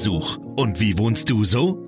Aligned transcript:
Besuch. 0.00 0.36
Und 0.54 0.78
wie 0.78 0.96
wohnst 0.96 1.28
du 1.28 1.42
so? 1.42 1.87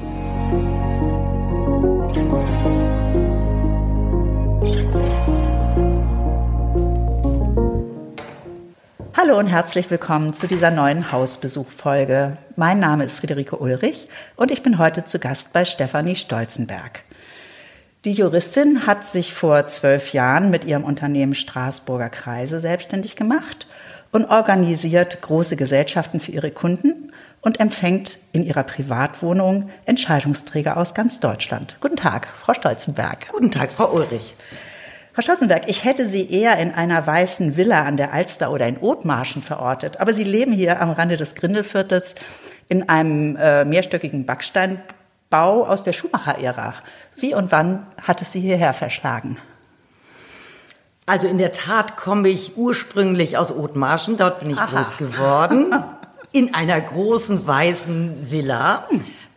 Hallo 9.13 9.37
und 9.37 9.47
herzlich 9.47 9.91
willkommen 9.91 10.33
zu 10.33 10.47
dieser 10.47 10.71
neuen 10.71 11.11
Hausbesuchfolge. 11.11 12.37
Mein 12.55 12.79
Name 12.79 13.03
ist 13.03 13.17
Friederike 13.17 13.57
Ulrich 13.57 14.07
und 14.37 14.51
ich 14.51 14.63
bin 14.63 14.77
heute 14.77 15.03
zu 15.03 15.19
Gast 15.19 15.51
bei 15.51 15.65
Stefanie 15.65 16.15
Stolzenberg. 16.15 17.03
Die 18.05 18.13
Juristin 18.13 18.87
hat 18.87 19.05
sich 19.05 19.33
vor 19.33 19.67
zwölf 19.67 20.13
Jahren 20.13 20.49
mit 20.49 20.63
ihrem 20.63 20.85
Unternehmen 20.85 21.35
Straßburger 21.35 22.09
Kreise 22.09 22.61
selbstständig 22.61 23.17
gemacht 23.17 23.67
und 24.13 24.29
organisiert 24.29 25.21
große 25.21 25.57
Gesellschaften 25.57 26.21
für 26.21 26.31
ihre 26.31 26.51
Kunden 26.51 27.11
und 27.41 27.59
empfängt 27.59 28.17
in 28.31 28.43
ihrer 28.43 28.63
Privatwohnung 28.63 29.69
Entscheidungsträger 29.85 30.77
aus 30.77 30.93
ganz 30.93 31.19
Deutschland. 31.19 31.75
Guten 31.81 31.97
Tag, 31.97 32.29
Frau 32.39 32.53
Stolzenberg. 32.53 33.27
Guten 33.33 33.51
Tag, 33.51 33.73
Frau 33.73 33.91
Ulrich. 33.91 34.35
Frau 35.13 35.23
Stolzenberg, 35.23 35.63
ich 35.67 35.83
hätte 35.83 36.07
Sie 36.07 36.29
eher 36.29 36.57
in 36.57 36.73
einer 36.73 37.05
weißen 37.05 37.57
Villa 37.57 37.83
an 37.83 37.97
der 37.97 38.13
Alster 38.13 38.49
oder 38.49 38.65
in 38.67 38.77
Othmarschen 38.77 39.41
verortet, 39.41 39.99
aber 39.99 40.13
Sie 40.13 40.23
leben 40.23 40.53
hier 40.53 40.81
am 40.81 40.91
Rande 40.91 41.17
des 41.17 41.35
Grindelviertels 41.35 42.15
in 42.69 42.87
einem 42.87 43.35
äh, 43.35 43.65
mehrstöckigen 43.65 44.25
Backsteinbau 44.25 45.65
aus 45.65 45.83
der 45.83 45.91
Schumacher-Ära. 45.91 46.75
Wie 47.17 47.35
und 47.35 47.51
wann 47.51 47.87
hat 48.01 48.21
es 48.21 48.31
Sie 48.31 48.39
hierher 48.39 48.71
verschlagen? 48.71 49.37
Also 51.05 51.27
in 51.27 51.37
der 51.37 51.51
Tat 51.51 51.97
komme 51.97 52.29
ich 52.29 52.55
ursprünglich 52.55 53.37
aus 53.37 53.51
Othmarschen, 53.53 54.15
dort 54.15 54.39
bin 54.39 54.49
ich 54.49 54.59
Aha. 54.59 54.77
groß 54.77 54.95
geworden, 54.95 55.73
in 56.31 56.55
einer 56.55 56.79
großen 56.79 57.45
weißen 57.45 58.31
Villa. 58.31 58.87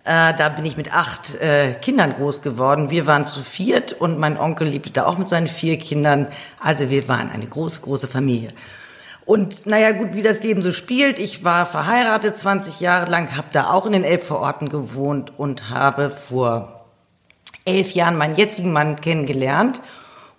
Äh, 0.05 0.35
da 0.35 0.51
bin 0.51 0.67
ich 0.67 0.77
mit 0.77 0.95
acht 0.95 1.35
äh, 1.37 1.75
Kindern 1.81 2.13
groß 2.15 2.43
geworden. 2.43 2.91
Wir 2.91 3.07
waren 3.07 3.25
zu 3.25 3.43
viert 3.43 3.93
und 3.95 4.19
mein 4.19 4.39
Onkel 4.39 4.69
lebte 4.69 4.91
da 4.91 5.07
auch 5.07 5.17
mit 5.17 5.31
seinen 5.31 5.47
vier 5.47 5.79
Kindern. 5.79 6.29
Also 6.61 6.91
wir 6.91 7.09
waren 7.09 7.31
eine 7.31 7.47
große, 7.47 7.81
große 7.81 8.07
Familie. 8.07 8.51
Und 9.25 9.65
naja, 9.65 9.93
gut, 9.93 10.09
wie 10.13 10.23
das 10.23 10.43
Leben 10.43 10.61
so 10.61 10.73
spielt, 10.73 11.19
ich 11.19 11.45
war 11.45 11.65
verheiratet 11.65 12.37
20 12.37 12.81
Jahre 12.81 13.11
lang, 13.11 13.35
habe 13.35 13.49
da 13.53 13.71
auch 13.71 13.87
in 13.87 13.93
den 13.93 14.05
Elbvororten 14.05 14.69
gewohnt 14.69 15.33
und 15.39 15.71
habe 15.71 16.11
vor 16.11 16.85
elf 17.65 17.93
Jahren 17.93 18.19
meinen 18.19 18.37
jetzigen 18.37 18.73
Mann 18.73 19.01
kennengelernt. 19.01 19.81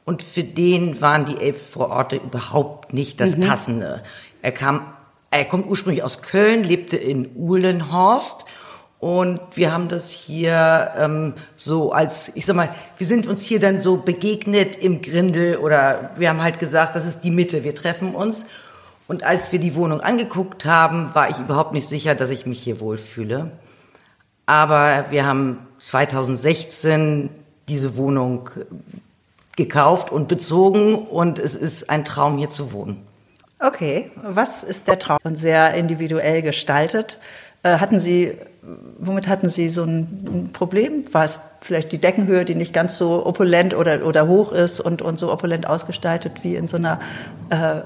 Und 0.05 0.21
für 0.21 0.43
den 0.43 1.01
waren 1.01 1.25
die 1.25 1.41
Elbvororte 1.41 2.17
überhaupt 2.17 2.93
nicht 2.93 3.19
das 3.19 3.35
mhm. 3.35 3.47
Passende. 3.47 4.03
Er 4.43 4.51
kam, 4.51 4.93
er 5.31 5.45
kommt 5.45 5.65
ursprünglich 5.67 6.03
aus 6.03 6.21
Köln, 6.21 6.63
lebte 6.63 6.97
in 6.97 7.35
Uhlenhorst. 7.35 8.45
Und 9.05 9.39
wir 9.53 9.71
haben 9.71 9.87
das 9.87 10.09
hier 10.09 10.91
ähm, 10.97 11.35
so 11.55 11.91
als, 11.91 12.31
ich 12.33 12.43
sag 12.43 12.55
mal, 12.55 12.73
wir 12.97 13.05
sind 13.05 13.27
uns 13.27 13.45
hier 13.45 13.59
dann 13.59 13.79
so 13.79 13.97
begegnet 13.97 14.75
im 14.77 14.99
Grindel 14.99 15.57
oder 15.57 16.09
wir 16.15 16.27
haben 16.27 16.41
halt 16.41 16.57
gesagt, 16.57 16.95
das 16.95 17.05
ist 17.05 17.19
die 17.19 17.29
Mitte, 17.29 17.63
wir 17.63 17.75
treffen 17.75 18.15
uns. 18.15 18.47
Und 19.07 19.21
als 19.21 19.51
wir 19.51 19.59
die 19.59 19.75
Wohnung 19.75 20.01
angeguckt 20.01 20.65
haben, 20.65 21.13
war 21.13 21.29
ich 21.29 21.37
überhaupt 21.37 21.71
nicht 21.71 21.87
sicher, 21.87 22.15
dass 22.15 22.31
ich 22.31 22.47
mich 22.47 22.63
hier 22.63 22.79
wohlfühle. 22.79 23.51
Aber 24.47 25.05
wir 25.11 25.23
haben 25.23 25.59
2016 25.77 27.29
diese 27.69 27.97
Wohnung 27.97 28.49
gekauft 29.55 30.11
und 30.11 30.27
bezogen 30.27 30.95
und 30.95 31.37
es 31.37 31.53
ist 31.53 31.91
ein 31.91 32.05
Traum, 32.05 32.39
hier 32.39 32.49
zu 32.49 32.71
wohnen. 32.71 33.05
Okay, 33.59 34.09
was 34.23 34.63
ist 34.63 34.87
der 34.87 34.97
Traum? 34.97 35.19
Und 35.21 35.35
sehr 35.35 35.75
individuell 35.75 36.41
gestaltet. 36.41 37.19
Äh, 37.65 37.79
hatten 37.79 37.99
Sie, 37.99 38.37
womit 38.99 39.27
hatten 39.27 39.49
Sie 39.49 39.69
so 39.69 39.83
ein 39.83 40.49
Problem? 40.53 41.03
War 41.13 41.25
es 41.25 41.39
vielleicht 41.61 41.91
die 41.91 41.97
Deckenhöhe, 41.97 42.45
die 42.45 42.55
nicht 42.55 42.73
ganz 42.73 42.97
so 42.97 43.25
opulent 43.25 43.75
oder, 43.75 44.05
oder 44.05 44.27
hoch 44.27 44.51
ist 44.51 44.79
und, 44.79 45.01
und 45.01 45.19
so 45.19 45.31
opulent 45.31 45.67
ausgestaltet 45.67 46.43
wie 46.43 46.55
in 46.55 46.67
so 46.67 46.77
einer 46.77 46.99
äh, 47.49 47.81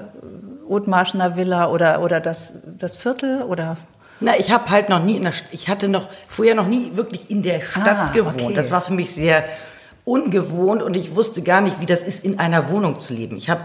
Othmarschener 0.68 1.36
Villa 1.36 1.68
oder, 1.68 2.02
oder 2.02 2.20
das, 2.20 2.52
das 2.78 2.96
Viertel? 2.96 3.42
Oder 3.42 3.76
na, 4.20 4.38
ich 4.38 4.50
habe 4.50 4.70
halt 4.70 4.88
noch 4.88 5.02
nie 5.02 5.16
in 5.16 5.22
der, 5.22 5.32
ich 5.50 5.68
hatte 5.68 5.88
noch 5.88 6.08
vorher 6.28 6.54
noch 6.54 6.66
nie 6.66 6.92
wirklich 6.94 7.30
in 7.30 7.42
der 7.42 7.60
Stadt 7.60 7.88
ah, 7.88 8.12
gewohnt. 8.12 8.42
Okay. 8.42 8.54
Das 8.54 8.70
war 8.70 8.80
für 8.80 8.92
mich 8.92 9.12
sehr 9.14 9.44
ungewohnt 10.04 10.82
und 10.82 10.96
ich 10.96 11.16
wusste 11.16 11.42
gar 11.42 11.60
nicht, 11.60 11.80
wie 11.80 11.86
das 11.86 12.02
ist, 12.02 12.24
in 12.24 12.38
einer 12.38 12.68
Wohnung 12.68 13.00
zu 13.00 13.14
leben. 13.14 13.36
Ich 13.36 13.48
habe 13.48 13.64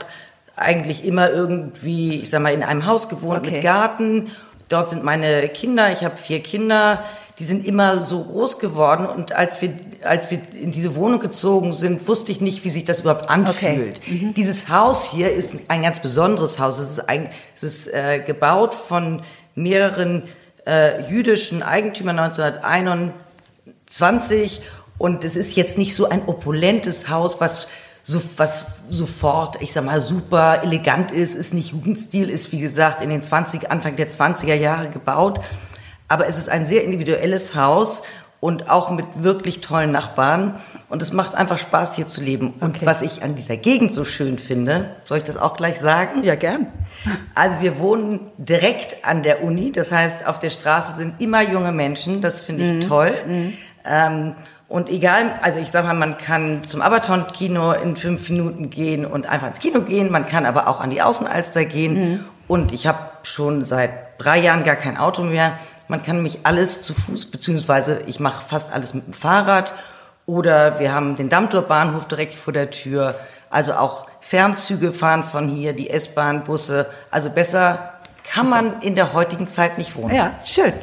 eigentlich 0.55 1.03
immer 1.03 1.29
irgendwie, 1.29 2.21
ich 2.21 2.29
sag 2.29 2.41
mal, 2.41 2.53
in 2.53 2.63
einem 2.63 2.85
Haus 2.85 3.09
gewohnt 3.09 3.39
okay. 3.39 3.55
mit 3.55 3.63
Garten. 3.63 4.31
Dort 4.69 4.89
sind 4.89 5.03
meine 5.03 5.47
Kinder. 5.49 5.91
Ich 5.91 6.03
habe 6.03 6.17
vier 6.17 6.41
Kinder. 6.41 7.03
Die 7.37 7.43
sind 7.43 7.67
immer 7.67 7.99
so 7.99 8.23
groß 8.23 8.59
geworden 8.59 9.05
und 9.05 9.33
als 9.33 9.61
wir 9.61 9.73
als 10.03 10.31
wir 10.31 10.39
in 10.53 10.71
diese 10.71 10.95
Wohnung 10.95 11.19
gezogen 11.19 11.73
sind, 11.73 12.07
wusste 12.07 12.31
ich 12.31 12.39
nicht, 12.39 12.63
wie 12.63 12.69
sich 12.69 12.85
das 12.85 13.01
überhaupt 13.01 13.29
anfühlt. 13.29 13.97
Okay. 13.97 14.19
Mhm. 14.21 14.33
Dieses 14.35 14.69
Haus 14.69 15.03
hier 15.03 15.33
ist 15.33 15.63
ein 15.67 15.81
ganz 15.81 15.99
besonderes 15.99 16.59
Haus. 16.59 16.79
Es 16.79 16.91
ist, 16.91 17.09
ein, 17.09 17.29
es 17.53 17.63
ist 17.63 17.93
äh, 17.93 18.19
gebaut 18.19 18.73
von 18.73 19.21
mehreren 19.53 20.23
äh, 20.65 21.09
jüdischen 21.09 21.61
Eigentümer 21.61 22.11
1921 22.11 24.61
und 24.97 25.25
es 25.25 25.35
ist 25.35 25.57
jetzt 25.57 25.77
nicht 25.77 25.93
so 25.93 26.07
ein 26.07 26.23
opulentes 26.25 27.09
Haus, 27.09 27.41
was 27.41 27.67
so, 28.07 28.21
was 28.37 28.67
sofort, 28.87 29.59
ich 29.63 29.73
sag 29.73 29.83
mal, 29.83 29.99
super 29.99 30.61
elegant 30.61 31.09
ist, 31.09 31.33
ist 31.33 31.55
nicht 31.55 31.71
Jugendstil, 31.71 32.29
ist 32.29 32.51
wie 32.51 32.59
gesagt 32.59 33.01
in 33.01 33.09
den 33.09 33.23
20, 33.23 33.71
Anfang 33.71 33.95
der 33.95 34.11
20er 34.11 34.53
Jahre 34.53 34.89
gebaut. 34.89 35.41
Aber 36.07 36.27
es 36.27 36.37
ist 36.37 36.47
ein 36.47 36.67
sehr 36.67 36.83
individuelles 36.83 37.55
Haus 37.55 38.03
und 38.39 38.69
auch 38.69 38.91
mit 38.91 39.23
wirklich 39.23 39.61
tollen 39.61 39.89
Nachbarn. 39.89 40.61
Und 40.87 41.01
es 41.01 41.13
macht 41.13 41.33
einfach 41.33 41.57
Spaß, 41.57 41.95
hier 41.95 42.07
zu 42.07 42.21
leben. 42.21 42.53
Und 42.59 42.75
okay. 42.75 42.85
was 42.85 43.01
ich 43.01 43.23
an 43.23 43.33
dieser 43.33 43.57
Gegend 43.57 43.91
so 43.91 44.05
schön 44.05 44.37
finde, 44.37 44.91
soll 45.05 45.17
ich 45.17 45.23
das 45.23 45.35
auch 45.35 45.57
gleich 45.57 45.79
sagen? 45.79 46.23
Ja, 46.23 46.35
gern. 46.35 46.67
Also 47.33 47.59
wir 47.61 47.79
wohnen 47.79 48.19
direkt 48.37 49.03
an 49.03 49.23
der 49.23 49.43
Uni. 49.43 49.71
Das 49.71 49.91
heißt, 49.91 50.27
auf 50.27 50.37
der 50.37 50.51
Straße 50.51 50.95
sind 50.95 51.19
immer 51.19 51.41
junge 51.41 51.71
Menschen. 51.71 52.21
Das 52.21 52.41
finde 52.41 52.65
ich 52.65 52.73
mhm. 52.73 52.81
toll. 52.81 53.13
Mhm. 53.27 53.53
Ähm, 53.83 54.35
und 54.75 54.89
egal, 54.89 55.39
also 55.41 55.57
ich 55.57 55.71
sage 55.71 55.87
mal, 55.87 55.93
man 55.93 56.17
kann 56.17 56.65
zum 56.65 56.81
Abaton-Kino 56.81 57.71
in 57.71 57.95
fünf 57.95 58.29
Minuten 58.29 58.69
gehen 58.69 59.05
und 59.05 59.25
einfach 59.25 59.47
ins 59.47 59.59
Kino 59.59 59.79
gehen. 59.79 60.11
Man 60.11 60.27
kann 60.27 60.45
aber 60.45 60.67
auch 60.67 60.81
an 60.81 60.89
die 60.89 61.01
Außenalster 61.01 61.63
gehen. 61.63 61.93
Mhm. 61.93 62.25
Und 62.49 62.73
ich 62.73 62.85
habe 62.85 62.99
schon 63.23 63.63
seit 63.63 63.91
drei 64.17 64.37
Jahren 64.37 64.65
gar 64.65 64.75
kein 64.75 64.97
Auto 64.97 65.23
mehr. 65.23 65.57
Man 65.87 66.03
kann 66.03 66.21
mich 66.21 66.39
alles 66.43 66.81
zu 66.81 66.93
Fuß, 66.93 67.27
beziehungsweise 67.27 68.01
ich 68.05 68.19
mache 68.19 68.43
fast 68.45 68.73
alles 68.73 68.93
mit 68.93 69.05
dem 69.05 69.13
Fahrrad. 69.13 69.73
Oder 70.25 70.77
wir 70.77 70.91
haben 70.91 71.15
den 71.15 71.29
Dammtor-Bahnhof 71.29 72.05
direkt 72.09 72.35
vor 72.35 72.51
der 72.51 72.69
Tür. 72.69 73.15
Also 73.49 73.75
auch 73.75 74.07
Fernzüge 74.19 74.91
fahren 74.91 75.23
von 75.23 75.47
hier, 75.47 75.71
die 75.71 75.89
S-Bahn, 75.89 76.43
Busse. 76.43 76.87
Also 77.11 77.29
besser 77.29 77.93
kann 78.29 78.49
man 78.49 78.81
in 78.81 78.95
der 78.95 79.13
heutigen 79.13 79.47
Zeit 79.47 79.77
nicht 79.77 79.95
wohnen. 79.95 80.13
Ja, 80.13 80.33
schön. 80.43 80.73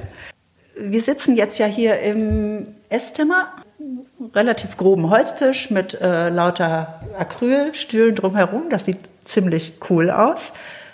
Wir 0.81 1.03
sitzen 1.03 1.37
jetzt 1.37 1.59
ja 1.59 1.67
hier 1.67 2.01
im 2.01 2.69
Esszimmer, 2.89 3.49
relativ 4.35 4.77
groben 4.77 5.11
Holztisch 5.11 5.71
mit 5.71 6.01
äh, 6.01 6.29
lauter 6.29 7.01
Acrylstühlen 7.19 8.15
drumherum. 8.15 8.71
Das 8.71 8.85
sieht 8.85 8.99
ziemlich 9.25 9.75
cool 9.91 10.11
aus. 10.11 10.53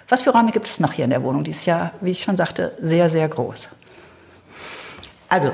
Was 0.08 0.22
für 0.22 0.30
Räume 0.30 0.52
gibt 0.52 0.68
es 0.68 0.80
noch 0.80 0.92
hier 0.92 1.04
in 1.04 1.10
der 1.10 1.22
Wohnung? 1.22 1.44
Die 1.44 1.50
ist 1.50 1.66
ja, 1.66 1.92
wie 2.00 2.12
ich 2.12 2.22
schon 2.22 2.36
sagte, 2.36 2.72
sehr, 2.80 3.10
sehr 3.10 3.28
groß. 3.28 3.68
Also, 5.28 5.52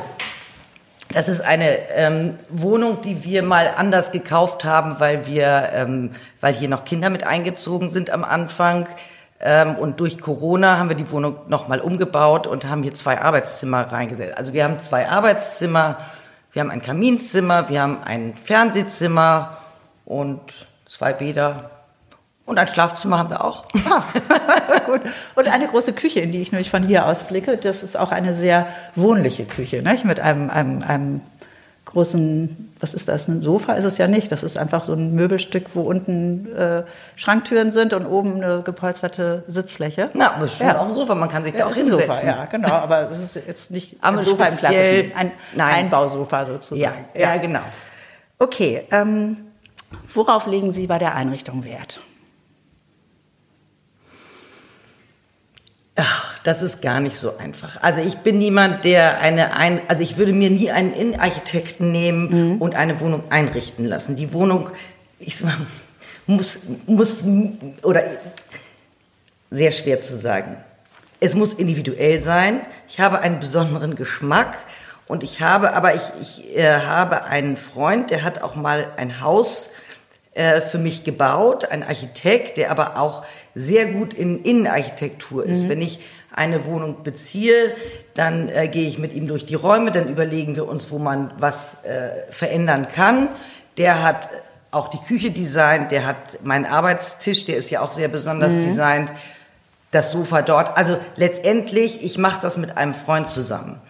das 1.13 1.29
ist 1.29 1.41
eine 1.41 1.91
ähm, 1.91 2.39
Wohnung, 2.49 3.01
die 3.03 3.25
wir 3.25 3.43
mal 3.43 3.73
anders 3.77 4.13
gekauft 4.13 4.65
haben, 4.65 4.97
weil 4.99 5.27
wir, 5.27 5.71
ähm, 5.75 6.11
weil 6.41 6.55
hier 6.55 6.69
noch 6.69 6.85
Kinder 6.85 7.11
mit 7.11 7.25
eingezogen 7.25 7.91
sind 7.91 8.11
am 8.11 8.25
Anfang. 8.25 8.89
Ähm, 9.41 9.77
und 9.77 10.01
durch 10.01 10.21
Corona 10.21 10.79
haben 10.79 10.89
wir 10.89 10.97
die 10.97 11.11
Wohnung 11.11 11.37
nochmal 11.49 11.81
umgebaut 11.81 12.47
und 12.47 12.65
haben 12.65 12.83
hier 12.83 12.95
zwei 12.95 13.21
Arbeitszimmer 13.21 13.93
reingesetzt. 13.93 14.39
Also 14.39 14.53
wir 14.53 14.65
haben 14.65 14.79
zwei 14.79 15.09
Arbeitszimmer, 15.09 15.99
wir 16.55 16.61
haben 16.61 16.71
ein 16.71 16.83
Kaminzimmer, 16.83 17.69
wir 17.69 17.83
haben 17.83 18.03
ein 18.03 18.35
Fernsehzimmer 18.43 19.59
und 20.05 20.41
zwei 20.87 21.13
Bäder 21.13 21.71
Und 22.47 22.59
ein 22.59 22.69
Schlafzimmer 22.69 23.19
haben 23.19 23.31
wir 23.31 23.43
auch. 23.43 23.65
Ah, 23.91 24.05
gut. 24.87 25.01
Und 25.35 25.49
eine 25.49 25.67
große 25.67 25.95
Küche, 25.95 26.21
in 26.21 26.31
die 26.31 26.43
ich 26.43 26.53
nämlich 26.53 26.71
von 26.71 26.83
hier 26.83 27.07
aus 27.07 27.25
blicke. 27.25 27.57
Das 27.57 27.83
ist 27.83 27.99
auch 27.99 28.13
eine 28.13 28.35
sehr 28.35 28.69
wohnliche 28.95 29.47
Küche, 29.47 29.83
nicht? 29.83 30.05
mit 30.05 30.21
einem, 30.21 30.51
einem, 30.51 30.83
einem 30.83 31.21
großen, 31.85 32.75
was 32.81 32.95
ist 32.95 33.09
das, 33.09 33.29
ein 33.29 33.43
Sofa 33.43 33.75
ist 33.75 33.85
es 33.85 33.99
ja 33.99 34.09
nicht. 34.09 34.33
Das 34.33 34.43
ist 34.43 34.59
einfach 34.59 34.85
so 34.85 34.95
ein 34.95 35.15
Möbelstück, 35.15 35.67
wo 35.75 35.83
unten 35.83 36.55
äh, 36.55 36.85
Schranktüren 37.17 37.71
sind 37.71 37.93
und 37.93 38.07
oben 38.07 38.43
eine 38.43 38.63
gepolsterte 38.63 39.45
Sitzfläche. 39.47 40.11
Na, 40.15 40.35
aber 40.35 40.49
schon 40.49 40.67
ja. 40.67 40.79
auch 40.79 40.87
ein 40.87 40.95
Sofa, 40.95 41.15
man 41.15 41.29
kann 41.29 41.45
sich 41.45 41.53
da 41.53 41.61
ja, 41.61 41.67
auch 41.67 41.75
hinsetzen. 41.75 42.15
Sofa, 42.15 42.27
ja, 42.27 42.45
genau, 42.47 42.73
aber 42.73 43.11
es 43.11 43.23
ist 43.23 43.37
jetzt 43.47 43.71
nicht 43.71 43.97
aber 44.01 44.19
ein 44.19 44.25
Sofa 44.25 44.47
im 44.47 44.57
klassischen, 44.57 45.13
ein 45.15 45.33
Nein. 45.55 45.75
Einbausofa 45.75 46.47
sozusagen. 46.47 47.05
Ja, 47.15 47.21
ja. 47.21 47.35
ja 47.35 47.37
genau. 47.41 47.63
Okay, 48.39 48.87
ähm, 48.91 49.37
worauf 50.13 50.47
legen 50.47 50.71
Sie 50.71 50.87
bei 50.87 50.99
der 50.99 51.15
Einrichtung 51.15 51.65
Wert? 51.65 52.01
Ach, 55.97 56.34
das 56.45 56.61
ist 56.61 56.83
gar 56.83 57.01
nicht 57.01 57.17
so 57.17 57.37
einfach. 57.39 57.83
Also 57.83 58.01
ich 58.01 58.19
bin 58.19 58.39
niemand, 58.39 58.85
der 58.85 59.19
eine, 59.21 59.57
ein, 59.57 59.81
also 59.89 60.03
ich 60.03 60.19
würde 60.19 60.35
mir 60.35 60.51
nie 60.51 60.71
einen 60.71 60.93
Innenarchitekten 60.93 61.91
nehmen 61.91 62.53
mhm. 62.53 62.63
und 62.63 62.75
eine 62.75 63.01
Wohnung 63.01 63.25
einrichten 63.31 63.87
lassen. 63.87 64.15
Die 64.15 64.33
Wohnung, 64.33 64.69
ich 65.19 65.39
sag 65.39 65.59
mal, 65.59 65.67
muss, 66.27 66.61
muss, 66.87 67.25
oder 67.83 68.05
sehr 69.51 69.73
schwer 69.73 70.01
zu 70.01 70.15
sagen. 70.15 70.59
Es 71.19 71.35
muss 71.35 71.55
individuell 71.55 72.23
sein. 72.23 72.61
Ich 72.89 73.01
habe 73.01 73.21
einen 73.21 73.41
besonderen 73.41 73.95
Geschmack 73.95 74.59
und 75.07 75.23
ich 75.23 75.41
habe, 75.41 75.73
aber 75.73 75.95
ich, 75.95 76.03
ich 76.21 76.57
äh, 76.57 76.81
habe 76.81 77.25
einen 77.25 77.57
Freund, 77.57 78.11
der 78.11 78.23
hat 78.23 78.43
auch 78.43 78.55
mal 78.55 78.89
ein 78.99 79.23
Haus 79.23 79.71
äh, 80.35 80.61
für 80.61 80.79
mich 80.79 81.05
gebaut, 81.05 81.65
ein 81.67 81.83
Architekt, 81.83 82.59
der 82.59 82.71
aber 82.71 82.99
auch 82.99 83.25
sehr 83.55 83.87
gut 83.87 84.13
in 84.13 84.43
Innenarchitektur 84.43 85.47
ist. 85.47 85.63
Mhm. 85.63 85.69
Wenn 85.69 85.81
ich 85.81 86.01
eine 86.37 86.65
Wohnung 86.67 87.03
beziehe, 87.03 87.75
dann 88.15 88.49
äh, 88.49 88.69
gehe 88.69 88.89
ich 88.89 88.99
mit 88.99 89.13
ihm 89.13 89.27
durch 89.27 89.45
die 89.45 89.55
Räume, 89.55 89.93
dann 89.93 90.09
überlegen 90.09 90.57
wir 90.57 90.69
uns, 90.69 90.91
wo 90.91 90.99
man 90.99 91.33
was 91.39 91.85
äh, 91.85 92.31
verändern 92.31 92.89
kann. 92.89 93.29
Der 93.77 94.03
hat 94.03 94.31
auch 94.71 94.89
die 94.89 94.99
Küche 94.99 95.31
designt, 95.31 95.93
der 95.93 96.05
hat 96.07 96.43
meinen 96.43 96.67
Arbeitstisch, 96.67 97.45
der 97.45 97.57
ist 97.57 97.71
ja 97.71 97.81
auch 97.81 97.93
sehr 97.93 98.09
besonders 98.09 98.55
mhm. 98.55 98.61
designt, 98.63 99.13
das 99.93 100.11
Sofa 100.11 100.43
dort. 100.43 100.77
Also 100.77 100.99
letztendlich, 101.17 102.05
ich 102.05 102.19
mache 102.19 102.41
das 102.41 102.57
mit 102.57 102.77
einem 102.77 102.95
Freund 102.95 103.29
zusammen. 103.29 103.81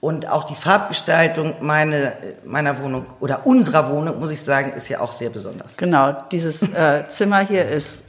Und 0.00 0.28
auch 0.28 0.42
die 0.42 0.56
Farbgestaltung 0.56 1.54
meine, 1.60 2.14
meiner 2.44 2.80
Wohnung 2.80 3.06
oder 3.20 3.46
unserer 3.46 3.88
Wohnung, 3.88 4.18
muss 4.18 4.32
ich 4.32 4.42
sagen, 4.42 4.72
ist 4.72 4.88
ja 4.88 4.98
auch 4.98 5.12
sehr 5.12 5.30
besonders. 5.30 5.76
Genau, 5.76 6.10
dieses 6.32 6.62
äh, 6.62 7.06
Zimmer 7.06 7.38
hier 7.38 7.68
ist 7.68 8.02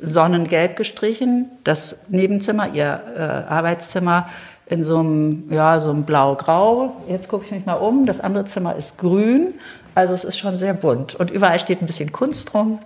sonnengelb 0.00 0.76
gestrichen. 0.76 1.50
Das 1.64 1.96
Nebenzimmer, 2.08 2.72
ihr 2.72 3.00
äh, 3.16 3.20
Arbeitszimmer, 3.20 4.28
in 4.66 4.84
so 4.84 4.98
einem, 4.98 5.44
ja, 5.50 5.80
so 5.80 5.90
einem 5.90 6.04
blau-grau. 6.04 6.96
Jetzt 7.08 7.28
gucke 7.28 7.44
ich 7.44 7.50
mich 7.50 7.66
mal 7.66 7.74
um. 7.74 8.06
Das 8.06 8.20
andere 8.20 8.44
Zimmer 8.44 8.76
ist 8.76 8.98
grün. 8.98 9.54
Also 9.94 10.14
es 10.14 10.24
ist 10.24 10.38
schon 10.38 10.56
sehr 10.56 10.74
bunt. 10.74 11.16
Und 11.16 11.30
überall 11.30 11.58
steht 11.58 11.82
ein 11.82 11.86
bisschen 11.86 12.12
Kunst 12.12 12.54
rum. 12.54 12.78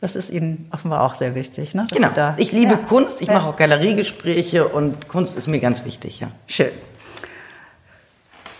Das 0.00 0.16
ist 0.16 0.30
Ihnen 0.30 0.68
offenbar 0.72 1.04
auch 1.04 1.14
sehr 1.14 1.36
wichtig. 1.36 1.74
Ne? 1.74 1.86
genau. 1.92 2.34
ich 2.36 2.50
liebe 2.50 2.72
ja. 2.72 2.76
Kunst. 2.76 3.22
Ich 3.22 3.28
mache 3.28 3.48
auch 3.48 3.54
Galeriegespräche 3.54 4.66
und 4.66 5.06
Kunst 5.06 5.36
ist 5.36 5.46
mir 5.46 5.60
ganz 5.60 5.84
wichtig. 5.84 6.18
Ja. 6.18 6.28
Schön. 6.48 6.72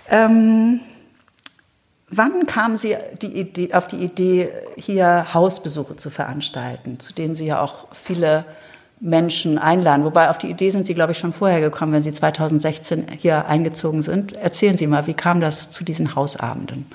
Ähm, 0.08 0.80
wann 2.12 2.46
kamen 2.46 2.76
Sie 2.76 2.96
die 3.20 3.38
Idee, 3.38 3.74
auf 3.74 3.86
die 3.86 3.96
Idee, 3.96 4.50
hier 4.76 5.34
Hausbesuche 5.34 5.96
zu 5.96 6.10
veranstalten, 6.10 7.00
zu 7.00 7.12
denen 7.12 7.34
Sie 7.34 7.46
ja 7.46 7.60
auch 7.60 7.88
viele 7.92 8.44
Menschen 9.00 9.58
einladen? 9.58 10.04
Wobei 10.04 10.30
auf 10.30 10.38
die 10.38 10.50
Idee 10.50 10.70
sind 10.70 10.86
Sie, 10.86 10.94
glaube 10.94 11.12
ich, 11.12 11.18
schon 11.18 11.32
vorher 11.32 11.60
gekommen, 11.60 11.92
wenn 11.92 12.02
Sie 12.02 12.12
2016 12.12 13.06
hier 13.18 13.46
eingezogen 13.46 14.02
sind. 14.02 14.36
Erzählen 14.36 14.76
Sie 14.76 14.86
mal, 14.86 15.06
wie 15.06 15.14
kam 15.14 15.40
das 15.40 15.70
zu 15.70 15.82
diesen 15.84 16.14
Hausabenden? 16.14 16.86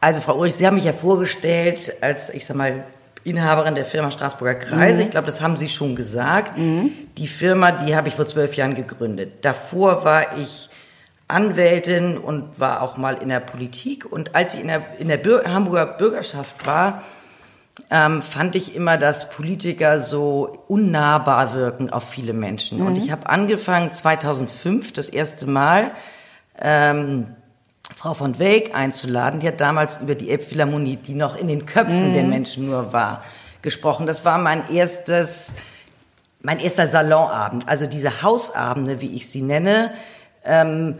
Also 0.00 0.20
Frau 0.20 0.36
Ulrich, 0.36 0.54
Sie 0.54 0.66
haben 0.66 0.76
mich 0.76 0.84
ja 0.84 0.92
vorgestellt 0.92 1.94
als, 2.00 2.30
ich 2.30 2.46
sag 2.46 2.56
mal, 2.56 2.84
Inhaberin 3.22 3.74
der 3.74 3.84
Firma 3.84 4.10
Straßburger 4.10 4.54
Kreise. 4.54 5.00
Mhm. 5.00 5.04
Ich 5.04 5.10
glaube, 5.10 5.26
das 5.26 5.40
haben 5.40 5.56
Sie 5.56 5.68
schon 5.68 5.94
gesagt. 5.94 6.56
Mhm. 6.56 6.92
Die 7.18 7.26
Firma, 7.26 7.72
die 7.72 7.94
habe 7.94 8.08
ich 8.08 8.14
vor 8.14 8.26
zwölf 8.26 8.54
Jahren 8.54 8.74
gegründet. 8.74 9.44
Davor 9.44 10.04
war 10.04 10.38
ich 10.38 10.70
Anwältin 11.30 12.18
und 12.18 12.58
war 12.58 12.82
auch 12.82 12.96
mal 12.96 13.14
in 13.14 13.28
der 13.28 13.40
Politik. 13.40 14.10
Und 14.10 14.34
als 14.34 14.54
ich 14.54 14.60
in 14.60 14.68
der, 14.68 14.82
in 14.98 15.08
der 15.08 15.16
Bür 15.16 15.44
Hamburger 15.46 15.86
Bürgerschaft 15.86 16.66
war, 16.66 17.02
ähm, 17.90 18.22
fand 18.22 18.56
ich 18.56 18.74
immer, 18.76 18.98
dass 18.98 19.30
Politiker 19.30 20.00
so 20.00 20.64
unnahbar 20.68 21.54
wirken 21.54 21.90
auf 21.90 22.08
viele 22.08 22.32
Menschen. 22.32 22.78
Mhm. 22.78 22.86
Und 22.86 22.96
ich 22.96 23.10
habe 23.10 23.28
angefangen 23.28 23.92
2005 23.92 24.92
das 24.92 25.08
erste 25.08 25.48
Mal 25.48 25.92
ähm, 26.60 27.34
Frau 27.96 28.14
von 28.14 28.38
Welk 28.38 28.74
einzuladen. 28.74 29.40
Die 29.40 29.48
hat 29.48 29.60
damals 29.60 29.98
über 29.98 30.14
die 30.14 30.30
Elbphilharmonie, 30.30 30.96
die 30.96 31.14
noch 31.14 31.36
in 31.36 31.48
den 31.48 31.66
Köpfen 31.66 32.10
mhm. 32.10 32.14
der 32.14 32.24
Menschen 32.24 32.66
nur 32.66 32.92
war, 32.92 33.24
gesprochen. 33.62 34.06
Das 34.06 34.24
war 34.24 34.38
mein 34.38 34.70
erstes, 34.70 35.54
mein 36.42 36.58
erster 36.58 36.86
Salonabend. 36.86 37.68
Also 37.68 37.86
diese 37.86 38.22
Hausabende, 38.22 39.00
wie 39.00 39.14
ich 39.14 39.28
sie 39.28 39.42
nenne. 39.42 39.92
Ähm, 40.44 40.98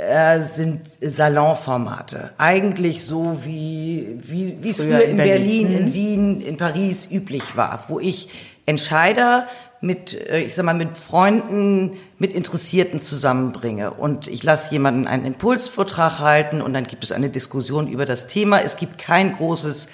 äh, 0.00 0.40
sind 0.40 0.80
Salonformate. 1.00 2.30
Eigentlich 2.38 3.04
so 3.04 3.44
wie, 3.44 4.18
wie, 4.22 4.56
wie 4.60 4.70
es 4.70 4.80
früher 4.80 5.04
in, 5.04 5.16
Berlin, 5.16 5.68
Berlin 5.68 5.76
in 5.76 5.84
mhm. 5.86 5.94
Wien, 5.94 6.40
in 6.40 6.56
Paris 6.56 7.08
üblich 7.10 7.56
war, 7.56 7.84
wo 7.88 8.00
ich 8.00 8.28
Entscheider 8.66 9.46
mit, 9.80 10.14
äh, 10.14 10.40
ich 10.40 10.54
sag 10.54 10.64
mal, 10.64 10.74
mit 10.74 10.96
Freunden, 10.96 11.98
mit 12.18 12.32
Interessierten 12.32 13.02
zusammenbringe. 13.02 13.90
Und 13.92 14.28
ich 14.28 14.42
lasse 14.42 14.72
jemanden 14.72 15.06
einen 15.06 15.24
Impulsvortrag 15.24 16.18
halten 16.18 16.62
und 16.62 16.72
dann 16.72 16.84
gibt 16.84 17.04
es 17.04 17.12
eine 17.12 17.30
Diskussion 17.30 17.86
über 17.88 18.06
das 18.06 18.26
Thema. 18.26 18.60
Es 18.62 18.76
gibt 18.76 18.98
kein 18.98 19.32
großes 19.32 19.88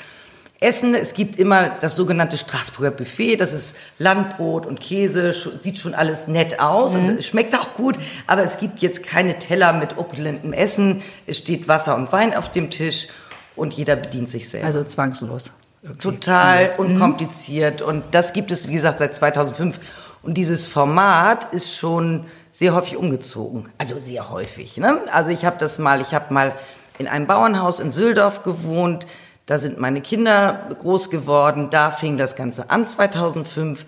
Essen, 0.61 0.94
es 0.94 1.12
gibt 1.12 1.37
immer 1.37 1.69
das 1.81 1.97
sogenannte 1.97 2.38
Straßburger 2.38 2.91
Buffet, 2.91 3.37
das 3.37 3.53
ist 3.53 3.76
Landbrot 3.99 4.64
und 4.64 4.81
Käse, 4.81 5.32
sieht 5.32 5.79
schon 5.79 5.94
alles 5.94 6.29
nett 6.29 6.61
aus 6.61 6.94
mhm. 6.94 7.05
und 7.05 7.25
schmeckt 7.25 7.55
auch 7.55 7.75
gut, 7.75 7.99
aber 8.26 8.43
es 8.43 8.58
gibt 8.58 8.81
jetzt 8.81 9.03
keine 9.03 9.38
Teller 9.38 9.75
mit 9.75 9.99
opulentem 9.99 10.55
Essen, 10.55 11.03
es 11.26 11.38
steht 11.38 11.69
Wasser 11.69 11.94
und 11.94 12.11
Wein 12.11 12.35
auf 12.35 12.50
dem 12.50 12.70
Tisch 12.70 13.08
und 13.55 13.75
jeder 13.75 13.97
bedient 13.97 14.31
sich 14.31 14.49
selbst. 14.49 14.67
Also 14.67 14.85
zwangslos. 14.85 15.53
Okay. 15.85 15.99
Total 15.99 16.67
zwangslos. 16.67 16.87
unkompliziert 16.87 17.82
und 17.82 18.05
das 18.12 18.32
gibt 18.32 18.50
es, 18.50 18.69
wie 18.69 18.75
gesagt, 18.75 18.99
seit 18.99 19.14
2005 19.14 19.79
und 20.23 20.35
dieses 20.35 20.67
Format 20.67 21.53
ist 21.53 21.76
schon 21.76 22.25
sehr 22.50 22.75
häufig 22.75 22.97
umgezogen, 22.97 23.69
also 23.76 24.00
sehr 24.00 24.31
häufig. 24.31 24.79
Ne? 24.79 25.00
Also 25.12 25.31
ich 25.31 25.44
habe 25.44 25.56
das 25.58 25.79
mal, 25.79 26.00
ich 26.00 26.14
habe 26.14 26.32
mal 26.32 26.55
in 26.98 27.08
einem 27.08 27.27
Bauernhaus 27.27 27.79
in 27.79 27.93
Süldorf 27.93 28.43
gewohnt, 28.43 29.06
da 29.46 29.58
sind 29.58 29.79
meine 29.79 30.00
Kinder 30.00 30.69
groß 30.76 31.08
geworden. 31.08 31.70
Da 31.70 31.93
fing 31.93 32.17
das 32.17 32.34
Ganze 32.34 32.69
an 32.70 32.86
2005. 32.86 33.86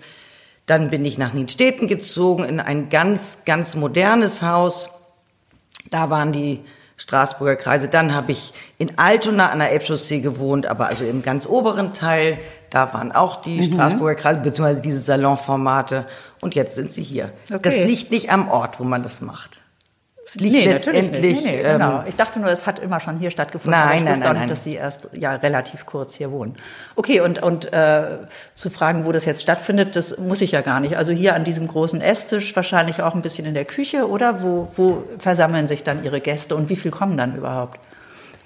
Dann 0.65 0.89
bin 0.89 1.03
ich 1.03 1.17
nach 1.17 1.33
Niedstädten 1.33 1.87
gezogen 1.87 2.45
in 2.45 2.59
ein 2.59 2.89
ganz, 2.89 3.39
ganz 3.45 3.75
modernes 3.75 4.41
Haus. 4.41 4.89
Da 5.91 6.09
waren 6.09 6.31
die 6.31 6.61
Straßburger 6.95 7.55
Kreise. 7.57 7.87
Dann 7.87 8.13
habe 8.13 8.31
ich 8.31 8.53
in 8.77 8.97
Altona 8.97 9.49
an 9.49 9.59
der 9.59 9.71
Elbchaussee 9.71 10.19
gewohnt, 10.19 10.65
aber 10.65 10.87
also 10.87 11.05
im 11.05 11.23
ganz 11.23 11.45
oberen 11.45 11.93
Teil. 11.93 12.39
Da 12.69 12.93
waren 12.93 13.11
auch 13.11 13.41
die 13.41 13.61
mhm. 13.61 13.73
Straßburger 13.73 14.15
Kreise, 14.15 14.39
beziehungsweise 14.39 14.81
diese 14.81 14.99
Salonformate. 14.99 16.07
Und 16.39 16.55
jetzt 16.55 16.75
sind 16.75 16.91
sie 16.91 17.03
hier. 17.03 17.31
Okay. 17.45 17.59
Das 17.61 17.79
liegt 17.79 18.11
nicht 18.11 18.31
am 18.31 18.49
Ort, 18.49 18.79
wo 18.79 18.83
man 18.85 19.03
das 19.03 19.21
macht. 19.21 19.61
Es 20.29 20.35
liegt 20.35 20.53
nee, 20.53 20.65
letztendlich. 20.65 21.43
Nee, 21.43 21.51
nee, 21.57 21.63
genau. 21.63 22.01
Ähm, 22.01 22.03
ich 22.07 22.15
dachte 22.15 22.39
nur, 22.39 22.51
es 22.51 22.67
hat 22.67 22.77
immer 22.77 22.99
schon 22.99 23.17
hier 23.17 23.31
stattgefunden. 23.31 23.79
Nein, 23.79 23.87
aber 23.87 23.95
ich 23.95 24.03
nein, 24.03 24.11
wusste 24.11 24.23
nein, 24.23 24.35
auch 24.35 24.39
nicht, 24.39 24.51
dass 24.51 24.63
Sie 24.63 24.75
erst 24.75 25.07
ja 25.13 25.33
relativ 25.33 25.87
kurz 25.87 26.13
hier 26.13 26.31
wohnen. 26.31 26.55
Okay, 26.95 27.19
und 27.21 27.41
und 27.41 27.73
äh, 27.73 28.19
zu 28.53 28.69
fragen, 28.69 29.07
wo 29.07 29.11
das 29.11 29.25
jetzt 29.25 29.41
stattfindet, 29.41 29.95
das 29.95 30.19
muss 30.19 30.41
ich 30.41 30.51
ja 30.51 30.61
gar 30.61 30.81
nicht. 30.81 30.97
Also 30.97 31.13
hier 31.13 31.33
an 31.33 31.45
diesem 31.45 31.67
großen 31.67 31.99
Esstisch, 31.99 32.55
wahrscheinlich 32.55 33.01
auch 33.01 33.15
ein 33.15 33.23
bisschen 33.23 33.47
in 33.47 33.55
der 33.55 33.65
Küche, 33.65 34.07
oder 34.07 34.43
wo 34.43 34.71
wo 34.75 35.03
versammeln 35.17 35.65
sich 35.65 35.83
dann 35.83 36.03
Ihre 36.03 36.21
Gäste 36.21 36.55
und 36.55 36.69
wie 36.69 36.75
viel 36.75 36.91
kommen 36.91 37.17
dann 37.17 37.35
überhaupt? 37.35 37.79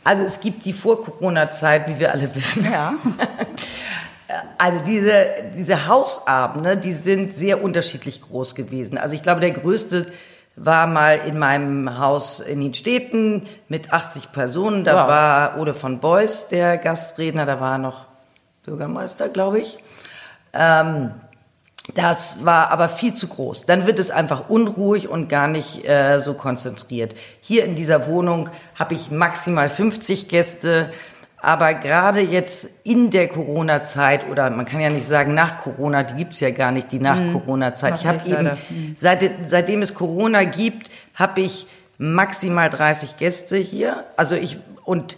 Also 0.05 0.23
es 0.23 0.39
gibt 0.39 0.63
die 0.63 0.73
Vor-Corona-Zeit, 0.73 1.89
wie 1.89 1.99
wir 1.99 2.13
alle 2.13 2.33
wissen. 2.33 2.65
Ja. 2.71 2.93
Also 4.57 4.79
diese, 4.83 5.27
diese 5.53 5.87
Hausabende, 5.87 6.75
die 6.75 6.93
sind 6.93 7.35
sehr 7.35 7.63
unterschiedlich 7.63 8.21
groß 8.21 8.55
gewesen. 8.55 8.97
Also 8.97 9.13
ich 9.13 9.21
glaube, 9.21 9.41
der 9.41 9.51
größte 9.51 10.07
war 10.55 10.87
mal 10.87 11.19
in 11.25 11.39
meinem 11.39 11.97
Haus 11.97 12.39
in 12.39 12.61
den 12.61 12.73
Städten 12.73 13.47
mit 13.67 13.91
80 13.91 14.31
Personen. 14.31 14.83
Da 14.83 14.93
wow. 14.93 15.07
war 15.07 15.57
Ode 15.57 15.73
von 15.73 15.99
Beuys 15.99 16.47
der 16.47 16.77
Gastredner, 16.77 17.45
da 17.45 17.59
war 17.59 17.77
noch 17.77 18.05
Bürgermeister, 18.63 19.29
glaube 19.29 19.59
ich. 19.59 19.79
Ähm, 20.53 21.11
das 21.95 22.45
war 22.45 22.71
aber 22.71 22.87
viel 22.87 23.13
zu 23.13 23.27
groß. 23.27 23.65
Dann 23.65 23.85
wird 23.85 23.99
es 23.99 24.09
einfach 24.09 24.47
unruhig 24.49 25.09
und 25.09 25.27
gar 25.27 25.49
nicht 25.49 25.87
äh, 25.87 26.19
so 26.19 26.33
konzentriert. 26.33 27.15
Hier 27.41 27.65
in 27.65 27.75
dieser 27.75 28.07
Wohnung 28.07 28.49
habe 28.75 28.93
ich 28.93 29.11
maximal 29.11 29.69
50 29.69 30.29
Gäste. 30.29 30.91
Aber 31.43 31.73
gerade 31.73 32.21
jetzt 32.21 32.69
in 32.85 33.11
der 33.11 33.27
Corona-Zeit 33.27 34.29
oder 34.29 34.49
man 34.49 34.65
kann 34.65 34.79
ja 34.79 34.89
nicht 34.89 35.05
sagen 35.05 35.33
nach 35.33 35.57
Corona, 35.57 36.03
die 36.03 36.13
gibt's 36.15 36.39
ja 36.39 36.51
gar 36.51 36.71
nicht, 36.71 36.89
die 36.93 36.99
nach 36.99 37.19
Mhm. 37.19 37.33
Corona-Zeit. 37.33 37.97
Ich 37.97 38.07
habe 38.07 38.25
eben, 38.29 38.51
seit, 38.97 39.29
seitdem 39.47 39.81
es 39.81 39.93
Corona 39.93 40.45
gibt, 40.45 40.89
habe 41.15 41.41
ich 41.41 41.67
maximal 41.97 42.69
30 42.69 43.17
Gäste 43.17 43.57
hier. 43.57 44.05
Also 44.15 44.35
ich, 44.35 44.57
und 44.85 45.17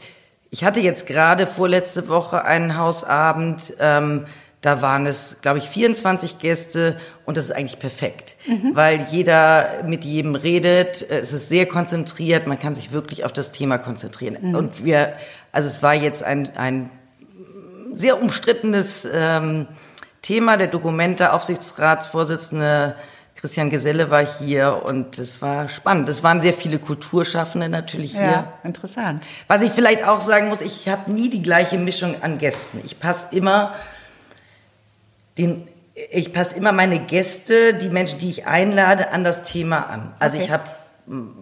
ich 0.49 0.63
hatte 0.63 0.79
jetzt 0.79 1.05
gerade 1.05 1.45
vorletzte 1.45 2.09
Woche 2.09 2.43
einen 2.43 2.75
Hausabend, 2.75 3.73
ähm, 3.79 4.25
da 4.61 4.81
waren 4.81 5.05
es, 5.05 5.37
glaube 5.41 5.59
ich, 5.59 5.65
24 5.65 6.39
Gäste 6.39 6.97
und 7.25 7.37
das 7.37 7.45
ist 7.45 7.51
eigentlich 7.51 7.79
perfekt, 7.79 8.35
weil 8.73 9.05
jeder 9.09 9.83
mit 9.85 10.03
jedem 10.03 10.35
redet, 10.35 11.07
es 11.07 11.33
ist 11.33 11.49
sehr 11.49 11.67
konzentriert, 11.67 12.47
man 12.47 12.59
kann 12.59 12.73
sich 12.73 12.91
wirklich 12.91 13.25
auf 13.25 13.33
das 13.33 13.51
Thema 13.51 13.77
konzentrieren. 13.77 14.55
Und 14.55 14.83
wir, 14.83 15.13
also 15.51 15.67
es 15.67 15.83
war 15.83 15.93
jetzt 15.93 16.23
ein, 16.23 16.57
ein 16.57 16.89
sehr 17.95 18.21
umstrittenes 18.21 19.07
ähm, 19.11 19.65
Thema. 20.21 20.57
Der 20.57 20.67
Dokumente-Aufsichtsratsvorsitzende 20.67 22.95
Christian 23.35 23.69
Geselle 23.69 24.09
war 24.09 24.25
hier 24.25 24.81
und 24.85 25.19
es 25.19 25.41
war 25.41 25.67
spannend. 25.67 26.07
Es 26.09 26.23
waren 26.23 26.41
sehr 26.41 26.53
viele 26.53 26.79
Kulturschaffende 26.79 27.67
natürlich 27.69 28.13
hier. 28.13 28.21
Ja, 28.21 28.53
interessant. 28.63 29.23
Was 29.47 29.61
ich 29.61 29.71
vielleicht 29.71 30.07
auch 30.07 30.21
sagen 30.21 30.49
muss, 30.49 30.61
ich 30.61 30.87
habe 30.87 31.11
nie 31.11 31.29
die 31.29 31.41
gleiche 31.41 31.77
Mischung 31.77 32.15
an 32.21 32.37
Gästen. 32.37 32.79
Ich 32.85 32.99
passe 32.99 33.27
immer 33.31 33.73
den, 35.37 35.67
ich 36.11 36.33
passe 36.33 36.55
immer 36.55 36.71
meine 36.71 36.99
Gäste, 36.99 37.73
die 37.73 37.89
Menschen, 37.89 38.19
die 38.19 38.29
ich 38.29 38.47
einlade, 38.47 39.11
an 39.11 39.23
das 39.23 39.43
Thema 39.43 39.89
an. 39.89 40.13
Also 40.19 40.37
Okay. 40.37 40.45
ich 40.45 40.51
habe 40.51 40.63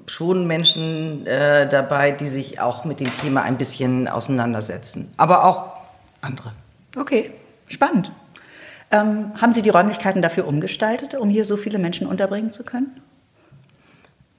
schon 0.07 0.45
Menschen 0.45 1.25
äh, 1.25 1.67
dabei, 1.69 2.12
die 2.12 2.27
sich 2.27 2.59
auch 2.59 2.83
mit 2.83 3.00
dem 3.00 3.15
Thema 3.21 3.43
ein 3.43 3.57
bisschen 3.57 4.07
auseinandersetzen. 4.09 5.13
Aber 5.17 5.45
auch 5.45 5.71
andere. 6.21 6.51
Okay, 6.97 7.31
spannend. 7.67 8.12
Ähm, 8.91 9.31
haben 9.41 9.53
Sie 9.53 9.62
die 9.62 9.69
Räumlichkeiten 9.69 10.21
dafür 10.21 10.47
umgestaltet, 10.47 11.15
um 11.15 11.29
hier 11.29 11.45
so 11.45 11.57
viele 11.57 11.79
Menschen 11.79 12.05
unterbringen 12.07 12.51
zu 12.51 12.63
können? 12.63 13.01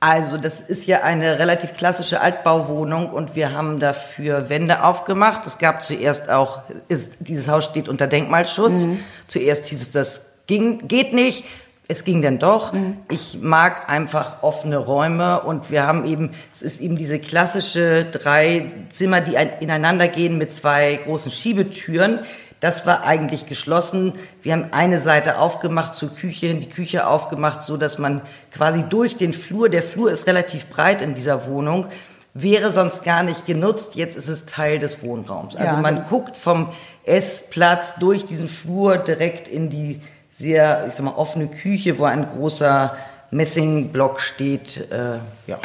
Also 0.07 0.37
das 0.37 0.61
ist 0.61 0.87
ja 0.87 1.01
eine 1.03 1.39
relativ 1.39 1.73
klassische 1.73 2.21
Altbauwohnung 2.21 3.09
und 3.09 3.35
wir 3.35 3.53
haben 3.53 3.81
dafür 3.81 4.51
Wände 4.51 4.85
aufgemacht. 4.85 5.47
Es 5.47 5.57
gab 5.57 5.83
zuerst 5.83 6.29
auch, 6.29 6.61
ist, 6.89 7.13
dieses 7.21 7.49
Haus 7.49 7.65
steht 7.65 7.89
unter 7.89 8.07
Denkmalschutz. 8.07 8.87
Zuerst 9.27 9.67
hieß 9.69 9.81
es, 9.81 9.91
das 9.93 10.27
ging, 10.47 10.89
geht 10.89 11.15
nicht. 11.15 11.47
Es 11.89 12.05
ging 12.05 12.21
dann 12.21 12.39
doch. 12.39 12.75
Ich 13.11 13.39
mag 13.41 13.91
einfach 13.91 14.43
offene 14.43 14.77
Räume 14.77 15.41
und 15.41 15.71
wir 15.71 15.87
haben 15.87 16.05
eben, 16.05 16.33
es 16.55 16.61
ist 16.61 16.83
eben 16.83 16.97
diese 16.97 17.19
klassische 17.19 18.05
drei 18.05 18.73
Zimmer, 18.91 19.23
die 19.23 19.39
ein, 19.39 19.53
ineinander 19.61 20.09
gehen 20.09 20.37
mit 20.37 20.53
zwei 20.53 21.01
großen 21.03 21.33
Schiebetüren. 21.33 22.21
Das 22.65 22.87
war 22.87 23.05
eigentlich 23.05 23.45
geschlossen. 23.45 24.15
Wir 24.41 24.55
haben 24.55 24.69
eine 24.71 24.99
Seite 24.99 25.37
aufgemacht 25.37 25.95
zur 25.95 26.09
Küche 26.09 26.47
hin, 26.47 26.61
die 26.61 26.69
Küche 26.71 27.07
aufgemacht, 27.07 27.61
so 27.61 27.77
dass 27.77 27.99
man 27.99 28.23
quasi 28.51 28.85
durch 28.85 29.19
den 29.19 29.35
Flur, 29.35 29.69
der 29.69 29.83
Flur 29.83 30.11
ist 30.11 30.27
relativ 30.27 30.71
breit 30.71 31.03
in 31.03 31.13
dieser 31.13 31.47
Wohnung, 31.47 31.89
wäre 32.33 32.71
sonst 32.71 33.05
gar 33.05 33.23
nicht 33.23 33.45
genutzt. 33.45 33.97
Jetzt 33.97 34.17
ist 34.17 34.29
es 34.29 34.47
Teil 34.47 34.79
des 34.79 35.03
Wohnraums. 35.03 35.55
Also 35.57 35.75
Ja, 35.75 35.81
man 35.83 35.97
genau. 35.97 36.09
guckt 36.09 36.39
vom 36.39 36.71
Essplatz 37.05 37.97
durch 37.97 38.25
diesen 38.25 38.49
Flur 38.49 38.97
direkt 38.97 39.47
in 39.47 39.69
die 39.69 40.01
sehr, 40.31 40.87
ich 40.89 40.95
sag 40.95 41.05
mal, 41.05 41.17
offene 41.17 41.49
Küche, 41.49 41.99
wo 41.99 42.05
ein 42.05 42.27
großer 42.27 42.97
Messingblock 43.31 44.23
steht. 44.23 44.91
Äh, 44.91 45.19
ja. 45.47 45.59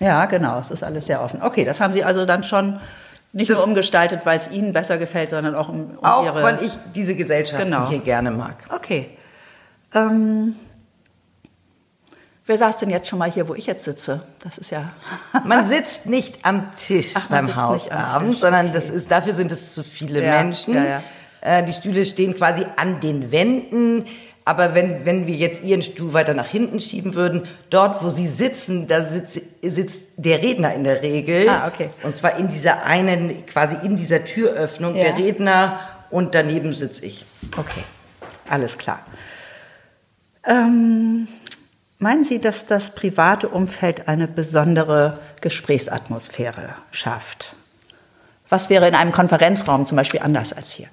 Ja, 0.00 0.26
genau, 0.26 0.58
es 0.58 0.70
ist 0.70 0.82
alles 0.82 1.06
sehr 1.06 1.22
offen. 1.22 1.40
Okay, 1.40 1.64
das 1.64 1.80
haben 1.80 1.94
Sie 1.94 2.04
also 2.04 2.26
dann 2.26 2.44
schon 2.44 2.78
nicht 3.32 3.50
nur 3.50 3.62
umgestaltet, 3.64 4.26
weil 4.26 4.38
es 4.38 4.50
Ihnen 4.50 4.72
besser 4.72 4.98
gefällt, 4.98 5.30
sondern 5.30 5.54
auch 5.54 5.68
um, 5.68 5.92
um 5.96 6.04
Auch 6.04 6.24
Ihre... 6.24 6.42
weil 6.42 6.62
ich 6.62 6.76
diese 6.94 7.14
Gesellschaft 7.14 7.62
Genau. 7.64 7.88
hier 7.88 8.00
gerne 8.00 8.30
mag. 8.30 8.56
Okay. 8.68 9.10
Ähm, 9.94 10.54
wer 12.46 12.58
saß 12.58 12.78
denn 12.78 12.90
jetzt 12.90 13.08
schon 13.08 13.18
mal 13.18 13.30
hier, 13.30 13.48
wo 13.48 13.54
ich 13.54 13.66
jetzt 13.66 13.84
sitze? 13.84 14.22
Das 14.42 14.58
ist 14.58 14.70
ja... 14.70 14.92
Man 15.44 15.66
sitzt 15.66 16.06
nicht 16.06 16.44
am 16.44 16.72
Tisch 16.76 17.14
Ach, 17.16 17.28
beim 17.28 17.56
Hausabend, 17.56 18.32
Tisch, 18.32 18.40
sondern 18.40 18.72
das 18.72 18.90
ist, 18.90 19.10
dafür 19.10 19.34
sind 19.34 19.50
es 19.52 19.74
zu 19.74 19.82
viele 19.82 20.22
Ja, 20.24 20.42
Menschen. 20.42 20.74
ja, 20.74 20.84
ja. 20.84 21.02
Äh, 21.40 21.64
die 21.64 21.72
Stühle 21.72 22.04
stehen 22.04 22.34
quasi 22.36 22.66
an 22.76 23.00
den 23.00 23.32
Wänden. 23.32 24.04
Aber 24.44 24.74
wenn, 24.74 25.06
wenn 25.06 25.26
wir 25.26 25.34
jetzt 25.36 25.62
Ihren 25.62 25.82
Stuhl 25.82 26.12
weiter 26.14 26.34
nach 26.34 26.48
hinten 26.48 26.80
schieben 26.80 27.14
würden, 27.14 27.46
dort, 27.70 28.02
wo 28.02 28.08
Sie 28.08 28.26
sitzen, 28.26 28.88
da 28.88 29.02
sitzt, 29.02 29.40
sitzt 29.62 30.02
der 30.16 30.42
Redner 30.42 30.74
in 30.74 30.82
der 30.82 31.02
Regel. 31.02 31.48
Ah, 31.48 31.68
okay. 31.68 31.90
Und 32.02 32.16
zwar 32.16 32.36
in 32.36 32.48
dieser 32.48 32.84
einen, 32.84 33.46
quasi 33.46 33.76
in 33.84 33.94
dieser 33.94 34.24
Türöffnung, 34.24 34.96
Ja. 34.96 35.04
der 35.04 35.16
Redner 35.18 35.78
und 36.10 36.34
daneben 36.34 36.72
sitze 36.72 37.04
ich. 37.06 37.24
Okay, 37.56 37.84
alles 38.48 38.78
klar. 38.78 39.00
Ähm, 40.44 41.28
meinen 41.98 42.24
Sie, 42.24 42.40
dass 42.40 42.66
das 42.66 42.94
private 42.96 43.48
Umfeld 43.48 44.08
eine 44.08 44.26
besondere 44.26 45.20
Gesprächsatmosphäre 45.40 46.74
schafft? 46.90 47.54
Was 48.48 48.68
wäre 48.70 48.88
in 48.88 48.94
einem 48.96 49.12
Konferenzraum 49.12 49.86
zum 49.86 49.96
Beispiel 49.96 50.20
anders 50.20 50.52
als 50.52 50.72
hier? 50.72 50.88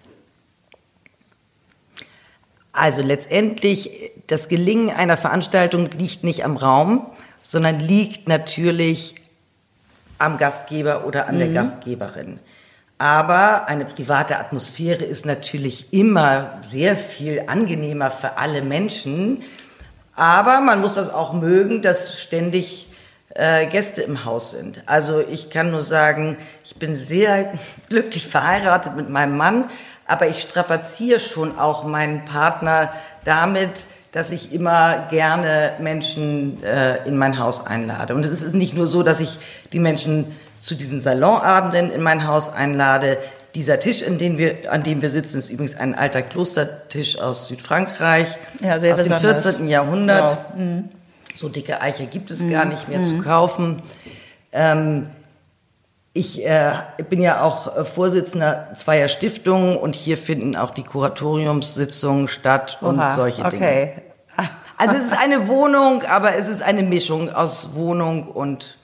Also 2.79 3.01
letztendlich, 3.01 4.13
das 4.27 4.47
Gelingen 4.47 4.89
einer 4.89 5.17
Veranstaltung 5.17 5.89
liegt 5.91 6.23
nicht 6.23 6.45
am 6.45 6.55
Raum, 6.55 7.07
sondern 7.43 7.77
liegt 7.77 8.29
natürlich 8.29 9.15
am 10.17 10.37
Gastgeber 10.37 11.05
oder 11.05 11.27
an 11.27 11.39
der 11.39 11.49
Gastgeberin. 11.49 12.39
Aber 12.97 13.67
eine 13.67 13.83
private 13.83 14.37
Atmosphäre 14.37 15.03
ist 15.03 15.25
natürlich 15.25 15.91
immer 15.91 16.61
sehr 16.65 16.95
viel 16.95 17.43
angenehmer 17.47 18.11
für 18.11 18.37
alle 18.37 18.61
Menschen. 18.61 19.43
Aber 20.15 20.61
man 20.61 20.79
muss 20.79 20.93
das 20.93 21.09
auch 21.09 21.33
mögen, 21.33 21.81
dass 21.81 22.21
ständig 22.21 22.87
äh, 23.35 23.67
Gäste 23.67 24.03
im 24.03 24.23
Haus 24.23 24.51
sind. 24.51 24.83
Also 24.85 25.19
ich 25.19 25.49
kann 25.49 25.71
nur 25.71 25.81
sagen, 25.81 26.37
ich 26.63 26.77
bin 26.77 26.95
sehr 26.95 27.53
glücklich 27.89 28.25
verheiratet 28.25 28.95
mit 28.95 29.09
meinem 29.09 29.35
Mann, 29.35 29.69
aber 30.09 30.27
ich 30.27 30.41
strapaziere 30.41 31.19
schon 31.19 31.57
auch 31.57 31.83
meinen 31.83 32.25
Partner 32.25 32.91
damit, 33.23 33.85
dass 34.11 34.31
ich 34.31 34.51
immer 34.51 35.07
gerne 35.09 35.73
Menschen 35.79 36.63
äh, 36.63 37.07
in 37.07 37.17
mein 37.17 37.37
Haus 37.37 37.65
einlade. 37.65 38.15
Und 38.15 38.25
es 38.25 38.41
ist 38.41 38.55
nicht 38.55 38.73
nur 38.73 38.87
so, 38.87 39.03
dass 39.03 39.19
ich 39.19 39.37
die 39.71 39.79
Menschen 39.79 40.35
zu 40.61 40.75
diesen 40.75 40.99
Salonabenden 40.99 41.91
in 41.91 42.01
mein 42.01 42.25
Haus 42.27 42.51
einlade. 42.51 43.17
Dieser 43.55 43.79
Tisch, 43.79 44.01
in 44.01 44.17
dem 44.17 44.37
wir, 44.37 44.71
an 44.71 44.83
dem 44.83 45.01
wir 45.01 45.09
sitzen, 45.09 45.37
ist 45.37 45.49
übrigens 45.49 45.75
ein 45.75 45.95
alter 45.95 46.21
Klostertisch 46.21 47.19
aus 47.19 47.47
Südfrankreich, 47.47 48.37
Ja, 48.61 48.79
sehr 48.79 48.93
aus 48.95 49.03
dem 49.03 49.09
besonders. 49.09 49.43
14. 49.43 49.67
Jahrhundert. 49.67 50.37
Wow. 50.55 50.83
So 51.35 51.47
dicke 51.47 51.81
Eiche 51.81 52.07
gibt 52.07 52.31
es 52.31 52.47
gar 52.49 52.65
nicht 52.65 52.89
mehr 52.89 53.03
zu 53.03 53.19
kaufen. 53.19 53.81
Ähm, 54.51 55.07
ich 56.13 56.45
äh, 56.45 56.71
bin 57.09 57.21
ja 57.21 57.41
auch 57.43 57.75
äh, 57.77 57.85
Vorsitzender 57.85 58.67
zweier 58.75 59.07
Stiftungen 59.07 59.77
und 59.77 59.95
hier 59.95 60.17
finden 60.17 60.55
auch 60.55 60.71
die 60.71 60.83
Kuratoriumssitzungen 60.83 62.27
statt 62.27 62.79
und 62.81 62.97
Oha, 62.99 63.15
solche 63.15 63.43
Dinge. 63.43 63.55
okay. 63.55 63.93
Also 64.77 64.95
es 64.95 65.05
ist 65.05 65.21
eine 65.21 65.47
Wohnung, 65.49 66.03
aber 66.03 66.35
es 66.35 66.47
ist 66.47 66.61
eine 66.61 66.83
Mischung 66.83 67.29
aus 67.33 67.71
Wohnung 67.73 68.27
und 68.29 68.77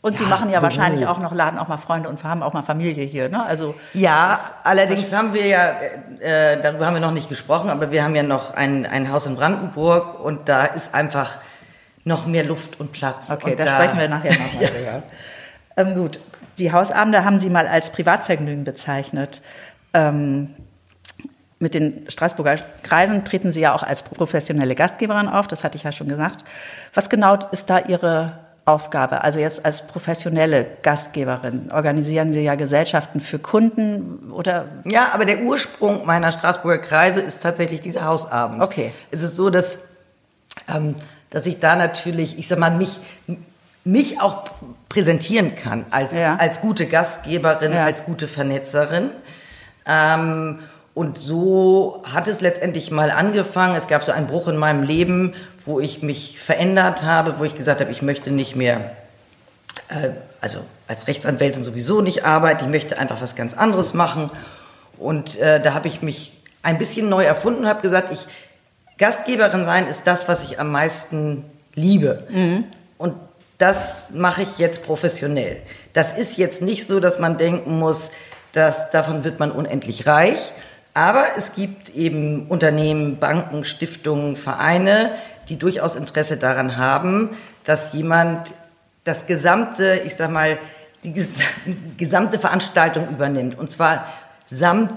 Und 0.00 0.16
Sie 0.16 0.24
machen 0.24 0.48
ja 0.48 0.60
Büro. 0.60 0.62
wahrscheinlich 0.70 1.06
auch 1.06 1.18
noch, 1.18 1.34
laden 1.34 1.58
auch 1.58 1.68
mal 1.68 1.76
Freunde 1.76 2.08
und 2.08 2.24
haben 2.24 2.42
auch 2.42 2.54
mal 2.54 2.62
Familie 2.62 3.04
hier, 3.04 3.28
ne? 3.28 3.44
Also 3.44 3.74
Ja, 3.92 4.38
allerdings 4.64 5.12
haben 5.12 5.34
wir 5.34 5.46
ja, 5.46 5.72
äh, 6.20 6.60
darüber 6.62 6.86
haben 6.86 6.94
wir 6.94 7.00
noch 7.02 7.10
nicht 7.10 7.28
gesprochen, 7.28 7.68
aber 7.68 7.90
wir 7.90 8.02
haben 8.02 8.14
ja 8.14 8.22
noch 8.22 8.54
ein, 8.54 8.86
ein 8.86 9.12
Haus 9.12 9.26
in 9.26 9.36
Brandenburg 9.36 10.18
und 10.24 10.48
da 10.48 10.64
ist 10.64 10.94
einfach 10.94 11.36
noch 12.04 12.24
mehr 12.26 12.44
Luft 12.44 12.80
und 12.80 12.92
Platz. 12.92 13.30
Okay, 13.30 13.50
und 13.52 13.60
da, 13.60 13.66
sprechen 13.66 13.98
wir 13.98 14.08
nachher 14.08 14.32
nochmal 14.32 14.66
drüber. 14.70 15.02
Ähm, 15.76 15.94
gut, 15.94 16.20
die 16.58 16.72
Hausabende 16.72 17.24
haben 17.24 17.38
Sie 17.38 17.50
mal 17.50 17.66
als 17.66 17.90
Privatvergnügen 17.90 18.64
bezeichnet. 18.64 19.42
Ähm, 19.92 20.54
mit 21.58 21.74
den 21.74 22.04
Straßburger 22.08 22.56
Kreisen 22.82 23.24
treten 23.24 23.50
Sie 23.50 23.60
ja 23.60 23.74
auch 23.74 23.82
als 23.82 24.02
professionelle 24.02 24.74
Gastgeberin 24.74 25.28
auf, 25.28 25.48
das 25.48 25.64
hatte 25.64 25.76
ich 25.76 25.84
ja 25.84 25.92
schon 25.92 26.08
gesagt. 26.08 26.44
Was 26.92 27.08
genau 27.08 27.38
ist 27.52 27.70
da 27.70 27.78
Ihre 27.78 28.38
Aufgabe? 28.66 29.22
Also 29.22 29.38
jetzt 29.38 29.64
als 29.64 29.86
professionelle 29.86 30.66
Gastgeberin 30.82 31.70
organisieren 31.72 32.32
Sie 32.32 32.42
ja 32.42 32.54
Gesellschaften 32.54 33.20
für 33.20 33.38
Kunden 33.38 34.30
oder 34.30 34.66
Ja, 34.84 35.08
aber 35.12 35.24
der 35.24 35.42
Ursprung 35.42 36.04
meiner 36.06 36.32
Straßburger 36.32 36.78
Kreise 36.78 37.20
ist 37.20 37.42
tatsächlich 37.42 37.80
dieser 37.80 38.04
Hausabend. 38.04 38.62
Okay. 38.62 38.92
Es 39.10 39.22
ist 39.22 39.36
so, 39.36 39.48
dass, 39.48 39.78
ähm, 40.68 40.96
dass 41.30 41.46
ich 41.46 41.60
da 41.60 41.76
natürlich, 41.76 42.38
ich 42.38 42.48
sag 42.48 42.58
mal, 42.58 42.72
mich, 42.72 43.00
mich 43.84 44.20
auch 44.20 44.44
präsentieren 44.88 45.54
kann 45.54 45.84
als, 45.90 46.14
Ja. 46.14 46.36
als 46.36 46.60
gute 46.60 46.86
Gastgeberin, 46.86 47.72
Ja. 47.72 47.84
als 47.84 48.04
gute 48.04 48.26
Vernetzerin. 48.28 49.10
Ähm, 49.86 50.60
und 50.94 51.18
so 51.18 52.02
hat 52.12 52.28
es 52.28 52.40
letztendlich 52.40 52.90
mal 52.90 53.10
angefangen. 53.10 53.74
Es 53.76 53.86
gab 53.88 54.02
so 54.02 54.12
einen 54.12 54.26
Bruch 54.26 54.48
in 54.48 54.56
meinem 54.56 54.82
Leben, 54.82 55.34
wo 55.66 55.80
ich 55.80 56.02
mich 56.02 56.38
verändert 56.40 57.02
habe, 57.02 57.38
wo 57.38 57.44
ich 57.44 57.56
gesagt 57.56 57.80
habe, 57.80 57.90
ich 57.90 58.00
möchte 58.02 58.30
nicht 58.30 58.54
mehr 58.56 58.92
äh, 59.88 60.10
also 60.40 60.58
als 60.86 61.06
Rechtsanwältin 61.08 61.64
sowieso 61.64 62.00
nicht 62.00 62.24
arbeite. 62.24 62.64
Ich 62.64 62.70
möchte 62.70 62.98
einfach 62.98 63.20
was 63.20 63.34
ganz 63.34 63.54
anderes 63.54 63.92
machen. 63.94 64.28
Und 64.98 65.36
äh, 65.40 65.60
da 65.60 65.74
habe 65.74 65.88
ich 65.88 66.00
mich 66.02 66.32
ein 66.62 66.78
bisschen 66.78 67.08
neu 67.08 67.24
erfunden 67.24 67.62
und 67.62 67.68
habe 67.68 67.82
gesagt, 67.82 68.12
ich 68.12 68.26
Gastgeberin 68.98 69.64
sein 69.64 69.88
ist 69.88 70.06
das, 70.06 70.28
was 70.28 70.42
ich 70.44 70.60
am 70.60 70.70
meisten 70.70 71.44
liebe. 71.74 72.26
Mhm. 72.30 72.64
Und 72.96 73.14
das 73.64 74.10
mache 74.10 74.42
ich 74.42 74.58
jetzt 74.58 74.82
professionell. 74.82 75.56
Das 75.94 76.12
ist 76.12 76.36
jetzt 76.36 76.60
nicht 76.60 76.86
so, 76.86 77.00
dass 77.00 77.18
man 77.18 77.38
denken 77.38 77.78
muss, 77.78 78.10
dass 78.52 78.90
davon 78.90 79.24
wird 79.24 79.40
man 79.40 79.50
unendlich 79.50 80.06
reich. 80.06 80.52
Aber 80.92 81.24
es 81.38 81.54
gibt 81.54 81.88
eben 81.88 82.46
Unternehmen, 82.48 83.18
Banken, 83.18 83.64
Stiftungen, 83.64 84.36
Vereine, 84.36 85.12
die 85.48 85.58
durchaus 85.58 85.96
Interesse 85.96 86.36
daran 86.36 86.76
haben, 86.76 87.30
dass 87.64 87.94
jemand 87.94 88.52
das 89.04 89.24
gesamte, 89.24 90.02
ich 90.04 90.14
sag 90.14 90.30
mal, 90.30 90.58
die 91.02 91.14
gesamte 91.96 92.38
Veranstaltung 92.38 93.08
übernimmt. 93.08 93.58
Und 93.58 93.70
zwar 93.70 94.12
samt 94.50 94.92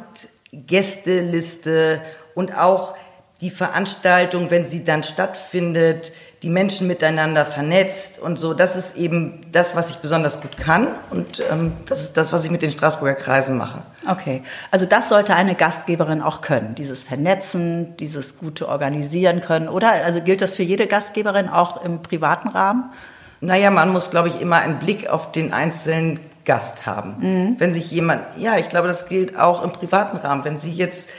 Gästeliste 0.52 2.02
und 2.36 2.54
auch 2.54 2.98
die 3.42 3.52
Veranstaltung, 3.52 4.50
wenn 4.50 4.66
sie 4.66 4.84
dann 4.84 5.04
stattfindet, 5.04 6.12
die 6.44 6.50
Menschen 6.50 6.88
miteinander 6.88 7.46
vernetzt 7.46 8.20
und 8.20 8.40
so. 8.40 8.54
Das 8.54 8.76
ist 8.76 8.96
eben 8.96 9.42
das, 9.52 9.76
was 9.76 9.90
ich 9.90 9.98
besonders 9.98 10.42
gut 10.42 10.58
kann 10.58 10.88
und 11.12 11.44
ähm, 11.52 11.74
das 11.86 12.02
ist 12.02 12.18
das, 12.18 12.34
was 12.34 12.46
ich 12.46 12.52
mit 12.52 12.62
den 12.62 12.72
Straßburger 12.72 13.16
Kreisen 13.16 13.58
mache. 13.58 13.84
Okay, 14.08 14.44
also 14.72 14.86
das 14.86 15.10
sollte 15.10 15.36
eine 15.36 15.56
Gastgeberin 15.56 16.22
auch 16.22 16.42
können, 16.42 16.76
dieses 16.76 17.04
Vernetzen, 17.04 17.96
dieses 17.98 18.38
gute 18.38 18.68
Organisieren 18.68 19.42
können, 19.42 19.68
oder? 19.68 19.92
Also 20.04 20.22
gilt 20.22 20.42
das 20.42 20.56
für 20.56 20.64
jede 20.64 20.88
Gastgeberin 20.88 21.50
auch 21.50 21.84
im 21.84 22.02
privaten 22.02 22.50
Rahmen? 22.50 22.92
Naja, 23.40 23.70
man 23.70 23.90
muss, 23.90 24.10
glaube 24.10 24.30
ich, 24.30 24.42
immer 24.42 24.58
einen 24.58 24.80
Blick 24.80 25.10
auf 25.10 25.32
den 25.32 25.54
einzelnen 25.54 26.20
Gast 26.44 26.86
haben. 26.88 27.16
Mhm. 27.20 27.56
Wenn 27.60 27.74
sich 27.74 27.92
jemand, 27.92 28.24
ja, 28.38 28.58
ich 28.58 28.70
glaube, 28.70 28.88
das 28.88 29.08
gilt 29.08 29.38
auch 29.38 29.64
im 29.64 29.72
privaten 29.72 30.18
Rahmen. 30.18 30.44
Wenn 30.44 30.58
Sie 30.58 30.72
jetzt 30.72 31.10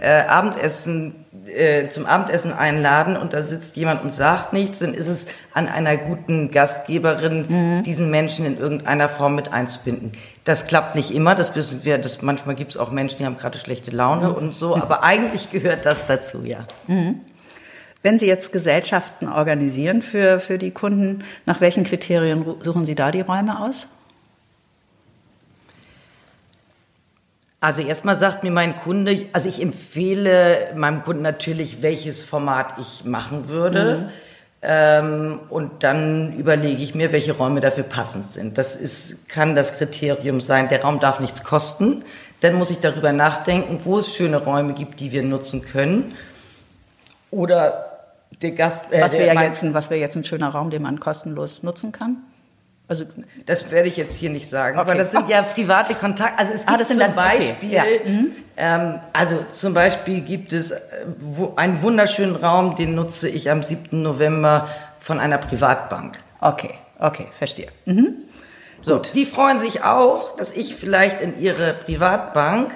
äh, 0.00 0.20
Abendessen 0.22 1.14
äh, 1.48 1.88
zum 1.88 2.06
Abendessen 2.06 2.52
einladen 2.52 3.16
und 3.16 3.32
da 3.32 3.42
sitzt 3.42 3.76
jemand 3.76 4.02
und 4.02 4.14
sagt 4.14 4.52
nichts, 4.52 4.78
dann 4.78 4.94
ist 4.94 5.08
es 5.08 5.26
an 5.52 5.68
einer 5.68 5.96
guten 5.96 6.50
Gastgeberin, 6.50 7.46
mhm. 7.48 7.82
diesen 7.82 8.10
Menschen 8.10 8.46
in 8.46 8.58
irgendeiner 8.58 9.08
Form 9.08 9.34
mit 9.34 9.52
einzubinden. 9.52 10.12
Das 10.44 10.66
klappt 10.66 10.94
nicht 10.94 11.10
immer, 11.10 11.34
das 11.34 11.54
wissen 11.54 11.84
wir. 11.84 11.98
Das, 11.98 12.22
manchmal 12.22 12.54
gibt 12.54 12.72
es 12.72 12.76
auch 12.76 12.90
Menschen, 12.90 13.18
die 13.18 13.26
haben 13.26 13.36
gerade 13.36 13.58
schlechte 13.58 13.90
Laune 13.90 14.28
mhm. 14.28 14.34
und 14.34 14.54
so, 14.54 14.76
aber 14.76 15.04
eigentlich 15.04 15.50
gehört 15.50 15.84
das 15.86 16.06
dazu, 16.06 16.42
ja. 16.44 16.66
Mhm. 16.86 17.20
Wenn 18.02 18.18
Sie 18.18 18.26
jetzt 18.26 18.52
Gesellschaften 18.52 19.28
organisieren 19.28 20.02
für, 20.02 20.38
für 20.38 20.56
die 20.56 20.70
Kunden, 20.70 21.24
nach 21.46 21.60
welchen 21.60 21.82
Kriterien 21.82 22.44
suchen 22.62 22.86
Sie 22.86 22.94
da 22.94 23.10
die 23.10 23.22
Räume 23.22 23.60
aus? 23.60 23.88
Also 27.60 27.82
erstmal 27.82 28.14
sagt 28.14 28.44
mir 28.44 28.52
mein 28.52 28.76
Kunde, 28.76 29.26
also 29.32 29.48
ich 29.48 29.60
empfehle 29.60 30.72
meinem 30.76 31.02
Kunden 31.02 31.22
natürlich, 31.22 31.82
welches 31.82 32.22
Format 32.22 32.74
ich 32.78 33.04
machen 33.04 33.48
würde. 33.48 33.98
Mhm. 33.98 34.08
Ähm, 34.60 35.40
und 35.50 35.84
dann 35.84 36.36
überlege 36.36 36.82
ich 36.82 36.94
mir, 36.94 37.12
welche 37.12 37.32
Räume 37.32 37.60
dafür 37.60 37.84
passend 37.84 38.32
sind. 38.32 38.58
Das 38.58 38.74
ist, 38.74 39.28
kann 39.28 39.54
das 39.54 39.76
Kriterium 39.76 40.40
sein, 40.40 40.68
der 40.68 40.82
Raum 40.82 40.98
darf 40.98 41.20
nichts 41.20 41.44
kosten. 41.44 42.04
Dann 42.40 42.54
muss 42.54 42.70
ich 42.70 42.78
darüber 42.78 43.12
nachdenken, 43.12 43.80
wo 43.84 43.98
es 43.98 44.14
schöne 44.14 44.38
Räume 44.38 44.74
gibt, 44.74 45.00
die 45.00 45.12
wir 45.12 45.22
nutzen 45.22 45.62
können. 45.62 46.14
Oder 47.30 47.98
der 48.42 48.52
Gast. 48.52 48.92
Äh, 48.92 49.00
was 49.00 49.14
wäre 49.14 49.40
jetzt, 49.42 49.74
was 49.74 49.90
wär 49.90 49.98
jetzt 49.98 50.16
ein 50.16 50.24
schöner 50.24 50.48
Raum, 50.48 50.70
den 50.70 50.82
man 50.82 50.98
kostenlos 51.00 51.62
nutzen 51.62 51.92
kann? 51.92 52.18
Also 52.88 53.04
das 53.44 53.70
werde 53.70 53.88
ich 53.88 53.98
jetzt 53.98 54.14
hier 54.14 54.30
nicht 54.30 54.48
sagen, 54.48 54.78
okay. 54.78 54.90
aber 54.90 54.98
das 54.98 55.10
sind 55.10 55.28
ja 55.28 55.42
private 55.42 55.94
Kontakte. 55.94 56.38
Also 56.38 56.54
es 56.54 56.66
ah, 56.66 56.70
gibt 56.70 56.82
ah, 56.82 56.86
zum 56.86 56.98
dann, 56.98 57.14
Beispiel, 57.14 57.68
okay. 57.78 58.00
ja. 58.02 58.10
mhm. 58.10 58.32
ähm, 58.56 59.00
also 59.12 59.44
zum 59.52 59.74
Beispiel 59.74 60.22
gibt 60.22 60.54
es 60.54 60.70
äh, 60.70 60.78
einen 61.56 61.82
wunderschönen 61.82 62.36
Raum, 62.36 62.76
den 62.76 62.94
nutze 62.94 63.28
ich 63.28 63.50
am 63.50 63.62
7. 63.62 64.00
November 64.00 64.68
von 65.00 65.20
einer 65.20 65.36
Privatbank. 65.36 66.18
Okay, 66.40 66.74
okay, 66.98 67.26
verstehe. 67.30 67.68
Mhm. 67.84 68.14
So, 68.80 68.96
Gut. 68.96 69.14
die 69.14 69.26
freuen 69.26 69.60
sich 69.60 69.84
auch, 69.84 70.36
dass 70.36 70.50
ich 70.52 70.74
vielleicht 70.74 71.20
in 71.20 71.38
ihre 71.38 71.74
Privatbank, 71.74 72.74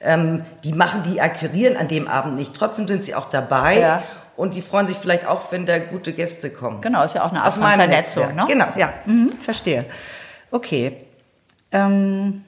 ähm, 0.00 0.46
die 0.64 0.72
machen, 0.72 1.02
die 1.02 1.20
akquirieren 1.20 1.76
an 1.76 1.88
dem 1.88 2.08
Abend 2.08 2.36
nicht. 2.36 2.54
Trotzdem 2.54 2.88
sind 2.88 3.04
sie 3.04 3.14
auch 3.14 3.26
dabei. 3.26 3.78
Ja. 3.78 4.02
Und 4.36 4.54
die 4.54 4.62
freuen 4.62 4.86
sich 4.86 4.96
vielleicht 4.96 5.26
auch, 5.26 5.52
wenn 5.52 5.66
da 5.66 5.78
gute 5.78 6.12
Gäste 6.12 6.50
kommen. 6.50 6.80
Genau, 6.80 7.02
ist 7.04 7.14
ja 7.14 7.24
auch 7.24 7.30
eine 7.30 7.42
Art 7.42 7.52
von 7.52 7.62
Vernetzung. 7.62 8.34
Ne? 8.34 8.44
Genau. 8.48 8.66
Ja, 8.76 8.92
mhm, 9.04 9.32
verstehe. 9.40 9.84
Okay. 10.50 10.96
Ähm, 11.70 12.44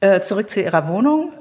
äh, 0.00 0.20
zurück 0.22 0.50
zu 0.50 0.60
Ihrer 0.60 0.88
Wohnung. 0.88 1.32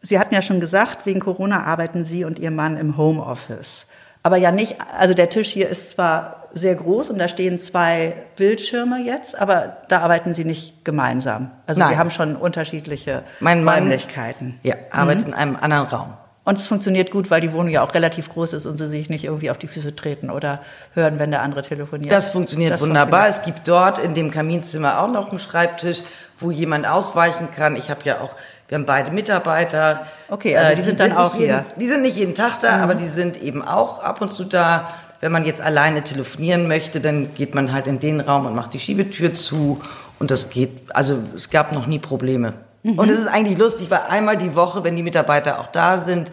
Sie 0.00 0.18
hatten 0.18 0.34
ja 0.34 0.42
schon 0.42 0.60
gesagt, 0.60 1.04
wegen 1.04 1.20
Corona 1.20 1.64
arbeiten 1.64 2.04
Sie 2.04 2.24
und 2.24 2.38
Ihr 2.38 2.50
Mann 2.50 2.76
im 2.76 2.96
Homeoffice. 2.96 3.86
Aber 4.22 4.36
ja 4.36 4.50
nicht, 4.50 4.76
also 4.98 5.14
der 5.14 5.28
Tisch 5.28 5.50
hier 5.50 5.68
ist 5.68 5.92
zwar 5.92 6.48
sehr 6.52 6.74
groß 6.74 7.10
und 7.10 7.18
da 7.18 7.28
stehen 7.28 7.58
zwei 7.58 8.14
Bildschirme 8.36 8.98
jetzt, 8.98 9.38
aber 9.38 9.76
da 9.88 10.00
arbeiten 10.00 10.34
Sie 10.34 10.44
nicht 10.44 10.84
gemeinsam. 10.84 11.50
Also 11.66 11.80
Nein. 11.80 11.90
Sie 11.90 11.98
haben 11.98 12.10
schon 12.10 12.34
unterschiedliche 12.34 13.22
mein 13.40 13.62
Mann, 13.62 13.84
Räumlichkeiten. 13.84 14.58
Ja, 14.62 14.76
arbeitet 14.90 15.26
mhm. 15.26 15.32
in 15.32 15.34
einem 15.34 15.56
anderen 15.56 15.86
Raum. 15.86 16.14
Und 16.46 16.58
es 16.58 16.68
funktioniert 16.68 17.10
gut, 17.10 17.28
weil 17.28 17.40
die 17.40 17.52
Wohnung 17.52 17.70
ja 17.70 17.82
auch 17.82 17.92
relativ 17.92 18.28
groß 18.28 18.52
ist 18.52 18.66
und 18.66 18.76
sie 18.76 18.86
sich 18.86 19.10
nicht 19.10 19.24
irgendwie 19.24 19.50
auf 19.50 19.58
die 19.58 19.66
Füße 19.66 19.96
treten 19.96 20.30
oder 20.30 20.60
hören, 20.94 21.18
wenn 21.18 21.32
der 21.32 21.42
andere 21.42 21.62
telefoniert. 21.62 22.12
Das 22.12 22.28
funktioniert 22.28 22.74
das 22.74 22.80
wunderbar. 22.80 23.24
Funktioniert. 23.24 23.38
Es 23.40 23.44
gibt 23.44 23.66
dort 23.68 23.98
in 23.98 24.14
dem 24.14 24.30
Kaminzimmer 24.30 25.00
auch 25.00 25.10
noch 25.10 25.30
einen 25.30 25.40
Schreibtisch, 25.40 26.04
wo 26.38 26.52
jemand 26.52 26.86
ausweichen 26.86 27.48
kann. 27.50 27.74
Ich 27.74 27.90
habe 27.90 28.02
ja 28.04 28.20
auch, 28.20 28.30
wir 28.68 28.78
haben 28.78 28.86
beide 28.86 29.10
Mitarbeiter. 29.10 30.06
Okay, 30.28 30.56
also 30.56 30.68
die, 30.68 30.72
äh, 30.72 30.76
die 30.76 30.82
sind 30.82 31.00
dann 31.00 31.08
sind 31.08 31.18
auch 31.18 31.34
hier. 31.34 31.46
Jeden, 31.46 31.80
die 31.80 31.88
sind 31.88 32.02
nicht 32.02 32.16
jeden 32.16 32.36
Tag 32.36 32.60
da, 32.60 32.76
mhm. 32.76 32.82
aber 32.84 32.94
die 32.94 33.08
sind 33.08 33.42
eben 33.42 33.62
auch 33.62 33.98
ab 33.98 34.20
und 34.20 34.32
zu 34.32 34.44
da. 34.44 34.90
Wenn 35.18 35.32
man 35.32 35.44
jetzt 35.44 35.60
alleine 35.60 36.02
telefonieren 36.02 36.68
möchte, 36.68 37.00
dann 37.00 37.34
geht 37.34 37.56
man 37.56 37.72
halt 37.72 37.88
in 37.88 37.98
den 37.98 38.20
Raum 38.20 38.46
und 38.46 38.54
macht 38.54 38.72
die 38.72 38.78
Schiebetür 38.78 39.32
zu. 39.32 39.80
Und 40.20 40.30
das 40.30 40.48
geht, 40.48 40.94
also 40.94 41.18
es 41.34 41.50
gab 41.50 41.72
noch 41.72 41.88
nie 41.88 41.98
Probleme. 41.98 42.52
Mhm. 42.86 42.98
Und 43.00 43.10
es 43.10 43.18
ist 43.18 43.26
eigentlich 43.26 43.58
lustig, 43.58 43.90
weil 43.90 44.02
einmal 44.08 44.36
die 44.36 44.54
Woche, 44.54 44.84
wenn 44.84 44.94
die 44.94 45.02
Mitarbeiter 45.02 45.60
auch 45.60 45.66
da 45.66 45.98
sind, 45.98 46.30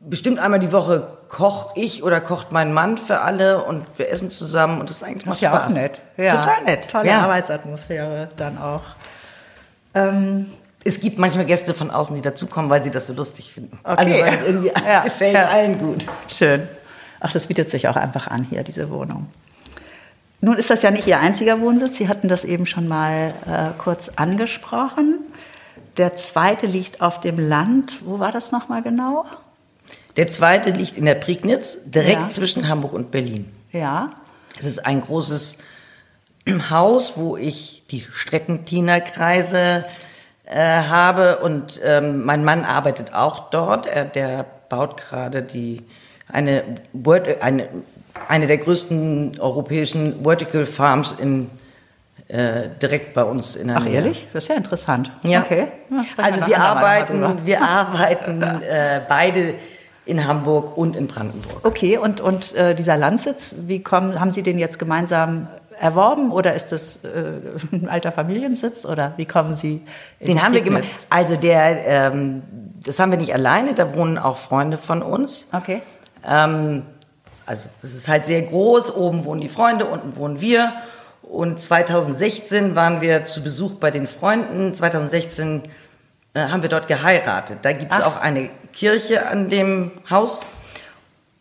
bestimmt 0.00 0.38
einmal 0.38 0.58
die 0.58 0.72
Woche 0.72 1.18
koche 1.28 1.70
ich 1.74 2.02
oder 2.02 2.20
kocht 2.20 2.50
mein 2.50 2.72
Mann 2.72 2.96
für 2.96 3.20
alle 3.20 3.64
und 3.64 3.86
wir 3.96 4.08
essen 4.08 4.30
zusammen 4.30 4.80
und 4.80 4.88
das 4.88 4.96
ist 4.96 5.02
eigentlich 5.02 5.24
das 5.24 5.34
ist 5.36 5.40
ja 5.42 5.50
Spaß. 5.50 5.66
auch 5.66 5.74
nett. 5.74 6.00
Ja. 6.16 6.36
Total 6.36 6.64
nett. 6.64 6.90
Tolle 6.90 7.08
ja. 7.08 7.20
Arbeitsatmosphäre 7.20 8.30
dann 8.36 8.56
auch. 8.56 8.82
Ähm, 9.94 10.50
es 10.82 10.98
gibt 11.00 11.18
manchmal 11.18 11.44
Gäste 11.44 11.74
von 11.74 11.90
außen, 11.90 12.16
die 12.16 12.22
dazukommen, 12.22 12.70
weil 12.70 12.82
sie 12.82 12.90
das 12.90 13.06
so 13.06 13.12
lustig 13.12 13.52
finden. 13.52 13.78
Okay. 13.84 13.96
Also 13.96 14.12
weil 14.12 14.34
es 14.34 14.46
irgendwie 14.46 14.72
ja. 14.86 15.00
gefällt 15.04 15.34
ja. 15.34 15.48
allen 15.48 15.78
gut. 15.78 16.06
Schön. 16.28 16.66
Ach, 17.20 17.32
das 17.32 17.46
bietet 17.48 17.68
sich 17.68 17.86
auch 17.86 17.96
einfach 17.96 18.28
an 18.28 18.44
hier, 18.44 18.64
diese 18.64 18.88
Wohnung. 18.90 19.28
Nun 20.44 20.56
ist 20.56 20.70
das 20.70 20.82
ja 20.82 20.90
nicht 20.90 21.06
Ihr 21.06 21.20
einziger 21.20 21.60
Wohnsitz. 21.60 21.98
Sie 21.98 22.08
hatten 22.08 22.26
das 22.26 22.44
eben 22.44 22.66
schon 22.66 22.88
mal 22.88 23.32
äh, 23.46 23.78
kurz 23.78 24.10
angesprochen. 24.16 25.20
Der 25.98 26.16
zweite 26.16 26.66
liegt 26.66 27.00
auf 27.00 27.20
dem 27.20 27.38
Land. 27.38 28.00
Wo 28.04 28.18
war 28.18 28.32
das 28.32 28.50
nochmal 28.50 28.82
genau? 28.82 29.24
Der 30.16 30.26
zweite 30.26 30.70
liegt 30.70 30.96
in 30.96 31.04
der 31.04 31.14
Prignitz, 31.14 31.78
direkt 31.84 32.22
ja. 32.22 32.26
zwischen 32.26 32.68
Hamburg 32.68 32.92
und 32.92 33.12
Berlin. 33.12 33.52
Ja. 33.70 34.08
Es 34.58 34.66
ist 34.66 34.84
ein 34.84 35.00
großes 35.00 35.58
Haus, 36.70 37.12
wo 37.16 37.36
ich 37.36 37.84
die 37.92 38.04
Streckentiner-Kreise 38.10 39.84
äh, 40.44 40.58
habe 40.58 41.38
und 41.38 41.80
ähm, 41.84 42.24
mein 42.24 42.42
Mann 42.42 42.64
arbeitet 42.64 43.14
auch 43.14 43.50
dort. 43.50 43.86
Er, 43.86 44.06
der 44.06 44.44
baut 44.68 44.96
gerade 44.96 45.44
die 45.44 45.82
eine, 46.26 46.64
eine 47.40 47.68
eine 48.28 48.46
der 48.46 48.58
größten 48.58 49.38
europäischen 49.40 50.22
Vertical 50.22 50.66
Farms 50.66 51.14
in 51.18 51.50
äh, 52.28 52.70
direkt 52.80 53.12
bei 53.12 53.24
uns 53.24 53.56
in 53.56 53.68
der 53.68 53.76
Ach 53.76 53.84
Nähe. 53.84 53.94
ehrlich? 53.94 54.26
Das 54.32 54.44
ist 54.44 54.48
ja 54.48 54.56
interessant. 54.56 55.10
Ja. 55.22 55.40
Okay. 55.42 55.68
Ja, 55.90 56.00
also 56.16 56.46
wir 56.46 56.58
arbeiten, 56.60 57.44
wir 57.44 57.62
arbeiten 57.62 58.42
äh, 58.42 59.02
beide 59.06 59.54
in 60.06 60.26
Hamburg 60.26 60.76
und 60.76 60.96
in 60.96 61.06
Brandenburg. 61.08 61.66
Okay, 61.66 61.98
und, 61.98 62.20
und 62.20 62.54
äh, 62.54 62.74
dieser 62.74 62.96
Landsitz, 62.96 63.54
wie 63.66 63.82
kommen, 63.82 64.18
haben 64.18 64.32
Sie 64.32 64.42
den 64.42 64.58
jetzt 64.58 64.78
gemeinsam 64.78 65.48
erworben 65.78 66.32
oder 66.32 66.54
ist 66.54 66.72
das 66.72 66.96
äh, 67.04 67.40
ein 67.72 67.88
alter 67.88 68.12
Familiensitz 68.12 68.86
oder 68.86 69.12
wie 69.16 69.26
kommen 69.26 69.54
Sie? 69.54 69.82
Den 70.20 70.42
haben 70.42 70.54
wir 70.54 70.62
gemacht. 70.62 70.84
Also 71.10 71.36
der, 71.36 71.86
ähm, 71.86 72.42
das 72.82 72.98
haben 72.98 73.10
wir 73.10 73.18
nicht 73.18 73.34
alleine, 73.34 73.74
da 73.74 73.94
wohnen 73.94 74.18
auch 74.18 74.38
Freunde 74.38 74.78
von 74.78 75.02
uns. 75.02 75.48
Okay. 75.52 75.82
Ähm, 76.26 76.84
also 77.52 77.68
es 77.82 77.94
ist 77.94 78.08
halt 78.08 78.24
sehr 78.24 78.40
groß, 78.40 78.96
oben 78.96 79.26
wohnen 79.26 79.42
die 79.42 79.50
Freunde, 79.50 79.84
unten 79.84 80.16
wohnen 80.16 80.40
wir. 80.40 80.72
Und 81.20 81.60
2016 81.60 82.74
waren 82.74 83.02
wir 83.02 83.24
zu 83.24 83.42
Besuch 83.42 83.74
bei 83.74 83.90
den 83.90 84.06
Freunden. 84.06 84.74
2016 84.74 85.62
äh, 86.32 86.40
haben 86.40 86.62
wir 86.62 86.70
dort 86.70 86.88
geheiratet. 86.88 87.58
Da 87.60 87.72
gibt 87.72 87.92
es 87.92 88.00
auch 88.00 88.16
eine 88.16 88.48
Kirche 88.72 89.26
an 89.26 89.50
dem 89.50 89.90
Haus. 90.08 90.40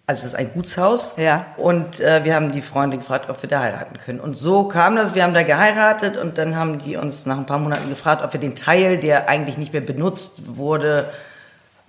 also 0.06 0.20
es 0.20 0.28
ist 0.28 0.36
ein 0.36 0.52
Gutshaus. 0.54 1.16
Ja. 1.16 1.46
Und 1.56 2.02
äh, 2.02 2.26
wir 2.26 2.36
haben 2.36 2.52
die 2.52 2.62
Freunde 2.62 2.98
gefragt, 2.98 3.30
ob 3.30 3.42
wir 3.42 3.48
da 3.48 3.62
heiraten 3.62 3.98
können. 3.98 4.20
Und 4.20 4.38
so 4.38 4.66
kam 4.66 4.98
das, 4.98 5.16
wir 5.16 5.24
haben 5.24 5.34
da 5.34 5.44
geheiratet 5.44 6.18
und 6.18 6.38
dann 6.38 6.58
haben 6.58 6.80
die 6.80 6.98
uns 6.98 7.26
nach 7.26 7.38
ein 7.38 7.46
paar 7.46 7.60
Monaten 7.60 7.90
gefragt, 7.90 8.22
ob 8.22 8.34
wir 8.34 8.40
den 8.42 8.58
Teil, 8.58 8.98
der 8.98 9.30
eigentlich 9.30 9.58
nicht 9.58 9.72
mehr 9.72 9.82
benutzt 9.82 10.58
wurde, 10.58 11.10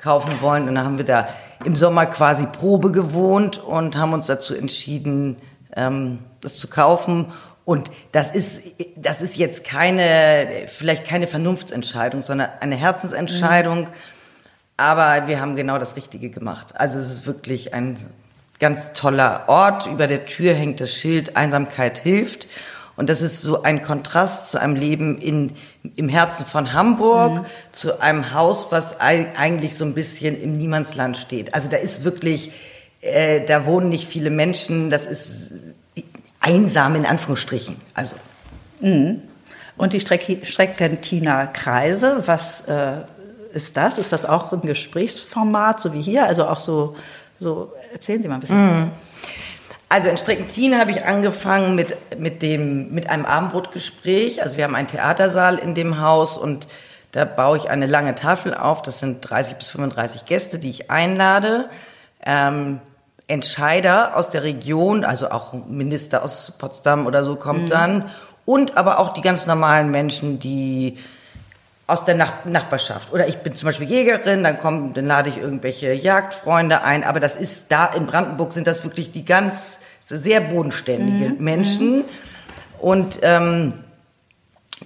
kaufen 0.02 0.40
wollen. 0.40 0.68
Und 0.68 0.74
dann 0.74 0.84
haben 0.84 0.98
wir 0.98 1.04
da 1.04 1.28
im 1.64 1.76
Sommer 1.76 2.06
quasi 2.06 2.46
Probe 2.46 2.90
gewohnt 2.90 3.58
und 3.58 3.96
haben 3.96 4.12
uns 4.12 4.26
dazu 4.26 4.54
entschieden, 4.54 5.36
ähm, 5.76 6.18
das 6.40 6.56
zu 6.56 6.68
kaufen. 6.68 7.32
Und 7.64 7.90
das 8.10 8.34
ist, 8.34 8.62
das 8.96 9.22
ist 9.22 9.36
jetzt 9.36 9.64
keine, 9.64 10.64
vielleicht 10.66 11.06
keine 11.06 11.26
Vernunftsentscheidung, 11.26 12.20
sondern 12.20 12.50
eine 12.60 12.74
Herzensentscheidung. 12.74 13.82
Mhm 13.82 13.88
aber 14.82 15.28
wir 15.28 15.40
haben 15.40 15.54
genau 15.54 15.78
das 15.78 15.96
Richtige 15.96 16.30
gemacht. 16.30 16.74
Also 16.74 16.98
es 16.98 17.10
ist 17.10 17.26
wirklich 17.26 17.72
ein 17.72 17.96
ganz 18.58 18.92
toller 18.92 19.44
Ort. 19.46 19.86
Über 19.86 20.08
der 20.08 20.26
Tür 20.26 20.54
hängt 20.54 20.80
das 20.80 20.92
Schild 20.92 21.36
Einsamkeit 21.36 21.98
hilft. 21.98 22.48
Und 23.02 23.08
das 23.08 23.20
ist 23.20 23.42
so 23.42 23.64
ein 23.64 23.82
Kontrast 23.82 24.48
zu 24.48 24.60
einem 24.60 24.76
Leben 24.76 25.18
in, 25.18 25.54
im 25.96 26.08
Herzen 26.08 26.46
von 26.46 26.72
Hamburg, 26.72 27.34
mhm. 27.34 27.46
zu 27.72 28.00
einem 28.00 28.32
Haus, 28.32 28.68
was 28.70 29.00
eigentlich 29.00 29.74
so 29.74 29.84
ein 29.84 29.92
bisschen 29.92 30.40
im 30.40 30.52
Niemandsland 30.52 31.16
steht. 31.16 31.52
Also 31.52 31.68
da 31.68 31.78
ist 31.78 32.04
wirklich, 32.04 32.52
äh, 33.00 33.40
da 33.44 33.66
wohnen 33.66 33.88
nicht 33.88 34.06
viele 34.06 34.30
Menschen, 34.30 34.88
das 34.88 35.06
ist 35.06 35.50
einsam 36.38 36.94
in 36.94 37.04
Anführungsstrichen. 37.04 37.74
Also. 37.94 38.14
Mhm. 38.78 39.22
Und 39.76 39.94
die 39.94 39.98
Streckentiner 39.98 41.48
Kreise, 41.48 42.22
was 42.26 42.60
äh, 42.68 42.98
ist 43.52 43.76
das? 43.76 43.98
Ist 43.98 44.12
das 44.12 44.24
auch 44.26 44.52
ein 44.52 44.60
Gesprächsformat, 44.60 45.80
so 45.80 45.92
wie 45.92 46.02
hier? 46.02 46.28
Also 46.28 46.46
auch 46.46 46.60
so, 46.60 46.94
so 47.40 47.72
erzählen 47.92 48.22
Sie 48.22 48.28
mal 48.28 48.34
ein 48.34 48.40
bisschen. 48.42 48.80
Mhm. 48.80 48.90
Also 49.92 50.08
in 50.08 50.16
Streckentin 50.16 50.78
habe 50.78 50.90
ich 50.90 51.04
angefangen 51.04 51.74
mit, 51.74 52.18
mit, 52.18 52.40
dem, 52.40 52.94
mit 52.94 53.10
einem 53.10 53.26
Abendbrotgespräch. 53.26 54.42
Also 54.42 54.56
wir 54.56 54.64
haben 54.64 54.74
einen 54.74 54.88
Theatersaal 54.88 55.58
in 55.58 55.74
dem 55.74 56.00
Haus 56.00 56.38
und 56.38 56.66
da 57.10 57.26
baue 57.26 57.58
ich 57.58 57.68
eine 57.68 57.84
lange 57.84 58.14
Tafel 58.14 58.54
auf. 58.54 58.80
Das 58.80 59.00
sind 59.00 59.20
30 59.20 59.56
bis 59.56 59.68
35 59.68 60.24
Gäste, 60.24 60.58
die 60.58 60.70
ich 60.70 60.90
einlade. 60.90 61.68
Ähm, 62.24 62.80
Entscheider 63.26 64.16
aus 64.16 64.30
der 64.30 64.44
Region, 64.44 65.04
also 65.04 65.30
auch 65.30 65.52
Minister 65.52 66.24
aus 66.24 66.54
Potsdam 66.56 67.06
oder 67.06 67.22
so 67.22 67.36
kommt 67.36 67.64
mhm. 67.64 67.70
dann. 67.70 68.10
Und 68.46 68.78
aber 68.78 68.98
auch 68.98 69.12
die 69.12 69.20
ganz 69.20 69.44
normalen 69.44 69.90
Menschen, 69.90 70.38
die 70.38 70.96
aus 71.92 72.04
der 72.04 72.14
Nach 72.14 72.44
Nachbarschaft. 72.44 73.12
Oder 73.12 73.28
ich 73.28 73.38
bin 73.38 73.54
zum 73.54 73.66
Beispiel 73.66 73.88
Jägerin, 73.88 74.42
dann 74.42 74.58
kommen, 74.58 74.94
dann 74.94 75.06
lade 75.06 75.28
ich 75.28 75.36
irgendwelche 75.36 75.92
Jagdfreunde 75.92 76.82
ein. 76.82 77.04
Aber 77.04 77.20
das 77.20 77.36
ist 77.36 77.70
da 77.70 77.86
in 77.86 78.06
Brandenburg 78.06 78.52
sind 78.54 78.66
das 78.66 78.82
wirklich 78.82 79.12
die 79.12 79.24
ganz 79.24 79.80
sehr 80.04 80.40
bodenständige 80.40 81.30
mhm. 81.30 81.44
Menschen. 81.44 81.96
Mhm. 81.96 82.04
Und 82.80 83.18
ähm, 83.22 83.74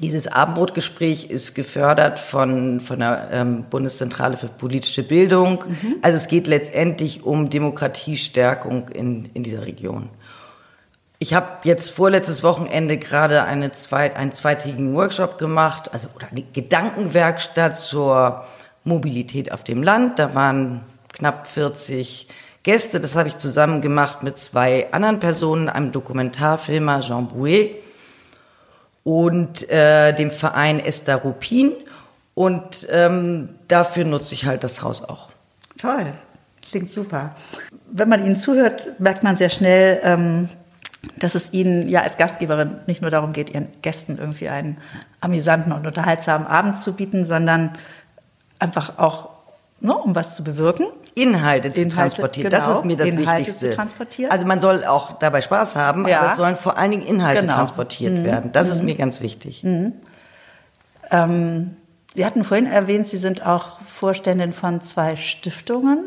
dieses 0.00 0.26
Abendbrotgespräch 0.26 1.30
ist 1.30 1.54
gefördert 1.54 2.18
von, 2.18 2.80
von 2.80 2.98
der 2.98 3.28
ähm, 3.32 3.64
Bundeszentrale 3.70 4.36
für 4.36 4.48
politische 4.48 5.02
Bildung. 5.02 5.64
Mhm. 5.66 5.96
Also 6.02 6.16
es 6.16 6.26
geht 6.26 6.46
letztendlich 6.46 7.24
um 7.24 7.50
Demokratiestärkung 7.50 8.88
in, 8.88 9.30
in 9.32 9.42
dieser 9.42 9.64
Region. 9.64 10.10
Ich 11.18 11.32
habe 11.32 11.46
jetzt 11.64 11.90
vorletztes 11.92 12.42
Wochenende 12.42 12.98
gerade 12.98 13.44
eine 13.44 13.72
zweit, 13.72 14.16
einen 14.16 14.32
zweitägigen 14.32 14.94
Workshop 14.94 15.38
gemacht, 15.38 15.92
also 15.92 16.08
oder 16.14 16.28
eine 16.30 16.42
Gedankenwerkstatt 16.42 17.78
zur 17.78 18.44
Mobilität 18.84 19.50
auf 19.50 19.64
dem 19.64 19.82
Land. 19.82 20.18
Da 20.18 20.34
waren 20.34 20.82
knapp 21.12 21.46
40 21.46 22.28
Gäste. 22.62 23.00
Das 23.00 23.14
habe 23.14 23.28
ich 23.28 23.38
zusammen 23.38 23.80
gemacht 23.80 24.22
mit 24.22 24.36
zwei 24.36 24.92
anderen 24.92 25.18
Personen, 25.18 25.70
einem 25.70 25.90
Dokumentarfilmer 25.90 27.00
Jean 27.00 27.28
Bouet 27.28 27.76
und 29.02 29.68
äh, 29.70 30.12
dem 30.12 30.30
Verein 30.30 30.80
Esther 30.80 31.16
Rupin. 31.16 31.72
Und 32.34 32.86
ähm, 32.90 33.50
dafür 33.68 34.04
nutze 34.04 34.34
ich 34.34 34.44
halt 34.44 34.64
das 34.64 34.82
Haus 34.82 35.02
auch. 35.02 35.30
Toll, 35.78 36.12
klingt 36.68 36.92
super. 36.92 37.34
Wenn 37.90 38.10
man 38.10 38.22
Ihnen 38.22 38.36
zuhört, 38.36 39.00
merkt 39.00 39.22
man 39.22 39.38
sehr 39.38 39.48
schnell, 39.48 40.00
ähm, 40.02 40.48
dass 41.18 41.34
es 41.34 41.52
Ihnen 41.52 41.88
ja 41.88 42.02
als 42.02 42.16
Gastgeberin 42.16 42.78
nicht 42.86 43.02
nur 43.02 43.10
darum 43.10 43.32
geht, 43.32 43.50
Ihren 43.50 43.68
Gästen 43.82 44.18
irgendwie 44.18 44.48
einen 44.48 44.78
amüsanten 45.20 45.72
und 45.72 45.86
unterhaltsamen 45.86 46.46
Abend 46.46 46.78
zu 46.78 46.94
bieten, 46.94 47.24
sondern 47.24 47.72
einfach 48.58 48.98
auch, 48.98 49.30
ne, 49.80 49.96
um 49.96 50.14
was 50.14 50.34
zu 50.34 50.44
bewirken. 50.44 50.86
Inhalte 51.14 51.72
zu 51.72 51.80
Inhalte, 51.80 51.96
transportieren. 51.96 52.50
Genau, 52.50 52.66
das 52.66 52.76
ist 52.76 52.84
mir 52.84 52.96
das 52.96 53.08
Inhalte 53.08 53.40
Wichtigste. 53.40 53.70
Zu 53.70 53.76
transportieren. 53.76 54.30
Also 54.30 54.44
man 54.46 54.60
soll 54.60 54.84
auch 54.84 55.18
dabei 55.18 55.40
Spaß 55.40 55.76
haben, 55.76 56.06
ja. 56.06 56.20
aber 56.20 56.30
es 56.32 56.36
sollen 56.36 56.56
vor 56.56 56.76
allen 56.76 56.90
Dingen 56.90 57.06
Inhalte 57.06 57.42
genau. 57.42 57.54
transportiert 57.54 58.18
mhm. 58.18 58.24
werden. 58.24 58.52
Das 58.52 58.66
mhm. 58.66 58.72
ist 58.72 58.82
mir 58.82 58.94
ganz 58.96 59.20
wichtig. 59.20 59.64
Mhm. 59.64 59.94
Ähm, 61.10 61.76
Sie 62.14 62.24
hatten 62.24 62.44
vorhin 62.44 62.66
erwähnt, 62.66 63.06
Sie 63.06 63.18
sind 63.18 63.46
auch 63.46 63.80
Vorständin 63.80 64.54
von 64.54 64.80
zwei 64.80 65.16
Stiftungen. 65.16 65.98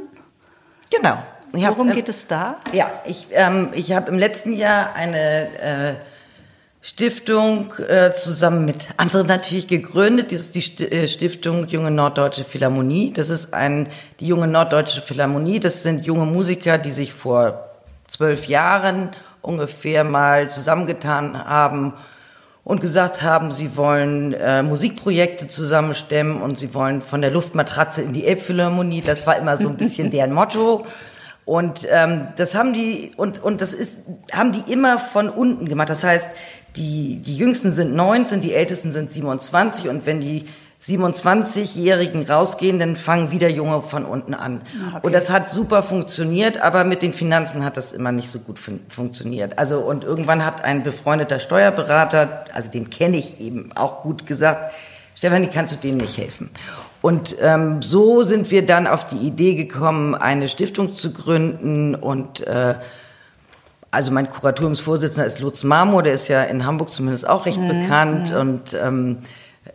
Genau. 0.89 1.19
Hab, 1.53 1.77
Worum 1.77 1.89
ähm, 1.89 1.95
geht 1.95 2.09
es 2.09 2.27
da? 2.27 2.57
Ja, 2.73 2.91
ich, 3.05 3.27
ähm, 3.31 3.69
ich 3.73 3.91
habe 3.91 4.11
im 4.11 4.17
letzten 4.17 4.53
Jahr 4.53 4.93
eine 4.93 5.47
äh, 5.59 5.93
Stiftung 6.81 7.73
äh, 7.87 8.13
zusammen 8.13 8.65
mit 8.65 8.87
anderen 8.97 9.27
natürlich 9.27 9.67
gegründet. 9.67 10.31
Das 10.31 10.41
ist 10.41 10.55
die 10.55 10.91
äh, 10.91 11.07
Stiftung 11.07 11.67
Junge 11.67 11.91
Norddeutsche 11.91 12.43
Philharmonie. 12.43 13.11
Das 13.11 13.29
ist 13.29 13.53
ein, 13.53 13.89
die 14.19 14.27
Junge 14.27 14.47
Norddeutsche 14.47 15.01
Philharmonie. 15.01 15.59
Das 15.59 15.83
sind 15.83 16.05
junge 16.05 16.25
Musiker, 16.25 16.77
die 16.77 16.91
sich 16.91 17.13
vor 17.13 17.69
zwölf 18.07 18.45
Jahren 18.47 19.09
ungefähr 19.41 20.03
mal 20.03 20.49
zusammengetan 20.49 21.45
haben 21.45 21.93
und 22.63 22.81
gesagt 22.81 23.23
haben, 23.23 23.51
sie 23.51 23.75
wollen 23.75 24.33
äh, 24.33 24.63
Musikprojekte 24.63 25.47
zusammenstemmen 25.47 26.41
und 26.41 26.59
sie 26.59 26.73
wollen 26.73 27.01
von 27.01 27.21
der 27.21 27.31
Luftmatratze 27.31 28.01
in 28.01 28.13
die 28.13 28.25
Elbphilharmonie. 28.25 29.01
Das 29.01 29.25
war 29.27 29.37
immer 29.37 29.57
so 29.57 29.69
ein 29.69 29.77
bisschen 29.77 30.11
deren 30.11 30.33
Motto. 30.33 30.85
Und 31.49 31.87
ähm, 31.89 32.27
das 32.35 32.53
haben 32.53 32.73
die 32.73 33.11
und 33.17 33.41
und 33.41 33.61
das 33.61 33.73
ist 33.73 33.97
haben 34.31 34.51
die 34.51 34.71
immer 34.71 34.99
von 34.99 35.29
unten 35.29 35.67
gemacht. 35.67 35.89
Das 35.89 36.03
heißt, 36.03 36.27
die 36.75 37.23
die 37.25 37.35
Jüngsten 37.35 37.71
sind 37.71 37.95
19, 37.95 38.39
die 38.39 38.53
Ältesten 38.53 38.91
sind 38.91 39.09
27 39.09 39.89
und 39.89 40.05
wenn 40.05 40.19
die 40.19 40.45
27-Jährigen 40.85 42.27
rausgehen, 42.27 42.77
dann 42.77 42.95
fangen 42.95 43.31
wieder 43.31 43.49
Junge 43.49 43.81
von 43.81 44.05
unten 44.05 44.35
an. 44.35 44.61
Ah, 44.61 44.97
okay. 44.97 45.07
Und 45.07 45.13
das 45.13 45.31
hat 45.31 45.49
super 45.49 45.81
funktioniert, 45.81 46.61
aber 46.61 46.83
mit 46.83 47.01
den 47.01 47.13
Finanzen 47.13 47.65
hat 47.65 47.77
das 47.77 47.93
immer 47.93 48.11
nicht 48.11 48.29
so 48.29 48.37
gut 48.37 48.59
fun 48.59 48.81
funktioniert. 48.87 49.57
Also 49.57 49.79
und 49.79 50.03
irgendwann 50.03 50.45
hat 50.45 50.63
ein 50.63 50.83
befreundeter 50.83 51.39
Steuerberater, 51.39 52.45
also 52.53 52.69
den 52.69 52.91
kenne 52.91 53.17
ich 53.17 53.41
eben 53.41 53.71
auch 53.73 54.03
gut 54.03 54.27
gesagt, 54.27 54.71
Stefanie, 55.19 55.49
kannst 55.53 55.73
du 55.73 55.77
denen 55.77 55.97
nicht 55.97 56.17
helfen? 56.17 56.49
Und 57.01 57.35
ähm, 57.41 57.81
so 57.81 58.23
sind 58.23 58.51
wir 58.51 58.65
dann 58.65 58.87
auf 58.87 59.03
die 59.03 59.17
Idee 59.17 59.55
gekommen, 59.55 60.15
eine 60.15 60.47
Stiftung 60.47 60.93
zu 60.93 61.11
gründen. 61.11 61.93
Und 61.93 62.39
äh, 62.47 62.75
also 63.91 64.13
mein 64.13 64.29
Kuratoriumsvorsitzender 64.29 65.25
ist 65.25 65.41
Lutz 65.41 65.65
Marmor, 65.65 66.03
der 66.03 66.13
ist 66.13 66.29
ja 66.29 66.43
in 66.43 66.65
Hamburg 66.65 66.89
zumindest 66.91 67.27
auch 67.27 67.45
recht 67.45 67.59
mhm. 67.59 67.67
bekannt. 67.67 68.31
Mhm. 68.31 68.39
Und 68.39 68.77
ähm, 68.81 69.17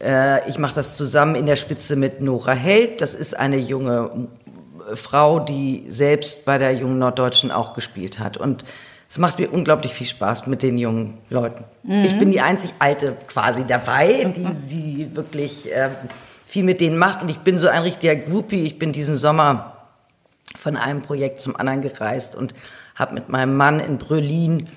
äh, 0.03 0.49
ich 0.49 0.59
mache 0.59 0.77
das 0.77 0.97
zusammen 0.97 1.35
in 1.35 1.45
der 1.45 1.57
Spitze 1.57 1.95
mit 1.95 2.23
Nora 2.23 2.53
Held. 2.53 3.03
Das 3.03 3.13
ist 3.13 3.39
eine 3.39 3.59
junge 3.59 4.29
äh, 4.91 4.97
Frau, 4.97 5.41
die 5.41 5.85
selbst 5.89 6.47
bei 6.47 6.57
der 6.57 6.73
jungen 6.73 6.99
Norddeutschen 6.99 7.51
auch 7.51 7.75
gespielt 7.75 8.19
hat. 8.19 8.39
Und 8.39 8.65
es 9.09 9.19
macht 9.19 9.39
mir 9.39 9.53
unglaublich 9.53 9.93
viel 9.93 10.07
Spaß 10.07 10.47
mit 10.47 10.63
den 10.63 10.79
jungen 10.79 11.19
Leuten. 11.31 11.65
Mhm. 11.83 12.05
Ich 12.05 12.19
bin 12.19 12.31
die 12.31 12.41
einzig 12.41 12.75
Alte 12.79 13.17
quasi 13.27 13.65
dabei, 13.65 14.33
die, 14.37 14.45
die 14.71 15.17
wirklich... 15.17 15.73
Äh, 15.73 15.91
viel 16.55 16.63
mit 16.63 16.81
denen 16.81 16.97
macht. 16.97 17.23
Und 17.23 17.31
ich 17.31 17.41
bin 17.41 17.59
so 17.59 17.67
ein 17.67 17.83
richtiger 17.83 18.15
Groupie. 18.15 18.63
Ich 18.63 18.79
bin 18.79 18.93
diesen 18.93 19.17
Sommer 19.17 19.89
von 20.57 20.77
einem 20.77 21.03
Projekt 21.03 21.41
zum 21.41 21.57
anderen 21.57 21.81
gereist 21.81 22.37
und 22.37 22.55
habe 22.95 23.15
mit 23.15 23.29
meinem 23.29 23.57
Mann 23.57 23.81
in 23.81 23.99
Brülin 23.99 24.69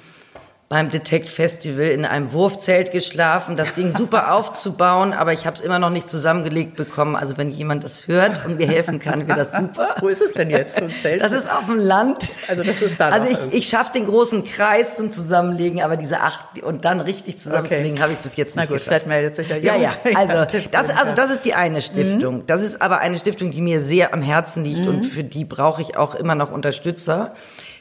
beim 0.70 0.90
Detect 0.90 1.30
Festival 1.30 1.86
in 1.86 2.04
einem 2.04 2.34
Wurfzelt 2.34 2.92
geschlafen. 2.92 3.56
Das 3.56 3.74
Ding 3.74 3.90
super 3.92 4.34
aufzubauen, 4.34 5.14
aber 5.14 5.32
ich 5.32 5.46
habe 5.46 5.56
es 5.56 5.62
immer 5.62 5.80
noch 5.80 5.90
nicht 5.90 6.10
zusammengelegt 6.10 6.76
bekommen. 6.76 7.16
Also 7.16 7.38
wenn 7.38 7.52
jemand 7.52 7.86
das 7.86 8.08
hört 8.08 8.46
und 8.46 8.58
mir 8.58 8.68
helfen 8.68 9.00
kann, 9.00 9.28
wäre 9.30 9.40
das 9.40 9.54
super. 9.54 9.96
Wo 10.02 10.10
ist 10.10 10.22
es 10.22 10.34
denn 10.34 10.50
jetzt? 10.50 10.78
So 10.78 10.88
Zelt? 10.88 11.22
Das 11.22 11.32
ist 11.32 11.50
auf 11.50 11.68
dem 11.68 11.80
Land. 11.80 12.30
Also 12.50 12.64
das 12.64 12.82
ist 12.82 13.00
da. 13.00 13.10
Also 13.10 13.32
ich, 13.32 13.58
ich 13.58 13.70
schaffe 13.70 13.94
den 13.94 14.08
großen 14.08 14.44
Kreis 14.44 14.98
zum 14.98 15.14
Zusammenlegen, 15.14 15.82
aber 15.82 15.96
diese 15.96 16.20
acht 16.20 16.62
und 16.62 16.84
dann 16.84 17.00
richtig 17.00 17.40
zusammenzulegen 17.40 17.94
okay. 17.94 18.02
habe 18.02 18.14
ich 18.14 18.20
bis 18.20 18.36
jetzt 18.36 18.58
nicht 18.58 18.70
Na 18.70 18.76
gut, 18.76 18.84
geschafft. 18.84 19.08
meldet 19.08 19.38
sich 19.38 19.48
ja. 19.48 19.56
Ja, 19.56 19.76
ja. 19.78 19.90
Also 20.16 20.60
das, 20.70 20.90
also 20.90 21.14
das 21.14 21.32
ist 21.32 21.46
die 21.46 21.54
eine 21.54 21.82
Stiftung. 21.82 22.40
Mhm. 22.40 22.46
Das 22.46 22.62
ist 22.62 22.82
aber 22.82 23.00
eine 23.00 23.18
Stiftung, 23.18 23.52
die 23.52 23.62
mir 23.62 23.80
sehr 23.80 24.14
am 24.14 24.22
Herzen 24.22 24.66
liegt 24.66 24.82
mhm. 24.82 24.98
und 24.98 25.04
für 25.06 25.24
die 25.24 25.46
brauche 25.46 25.82
ich 25.82 25.96
auch 25.96 26.14
immer 26.14 26.36
noch 26.36 26.52
Unterstützer. 26.52 27.36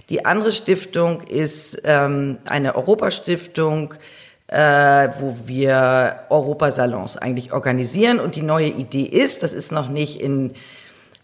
Die 0.08 0.24
andere 0.24 0.52
Stiftung 0.52 1.22
ist 1.22 1.80
ähm, 1.84 2.38
eine 2.44 2.76
Europastiftung, 2.76 3.94
äh, 4.46 5.08
wo 5.18 5.36
wir 5.46 6.20
Europasalons 6.30 7.16
eigentlich 7.16 7.52
organisieren. 7.52 8.20
Und 8.20 8.36
die 8.36 8.42
neue 8.42 8.68
Idee 8.68 9.02
ist, 9.02 9.42
das 9.42 9.52
ist 9.52 9.72
noch 9.72 9.88
nicht 9.88 10.20
in 10.20 10.54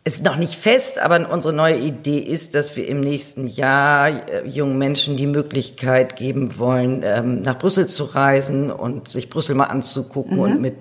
ist 0.05 0.25
noch 0.25 0.35
nicht 0.35 0.57
fest, 0.57 0.99
aber 0.99 1.31
unsere 1.31 1.55
neue 1.55 1.77
Idee 1.77 2.19
ist, 2.19 2.57
dass 2.57 2.77
wir 2.77 2.89
im 2.89 2.99
nächsten 2.99 3.47
Jahr 3.47 4.29
äh, 4.29 4.49
jungen 4.49 4.77
Menschen 4.77 5.17
die 5.17 5.29
Möglichkeit 5.29 6.17
geben 6.17 6.59
wollen, 6.59 7.03
ähm, 7.05 7.43
nach 7.43 7.57
Brüssel 7.57 7.87
zu 7.87 8.03
reisen 8.05 8.73
und 8.73 9.07
sich 9.07 9.31
Brüssel 9.31 9.55
mal 9.55 9.67
anzugucken 9.67 10.39
mhm. 10.39 10.43
und 10.43 10.61
mit, 10.61 10.75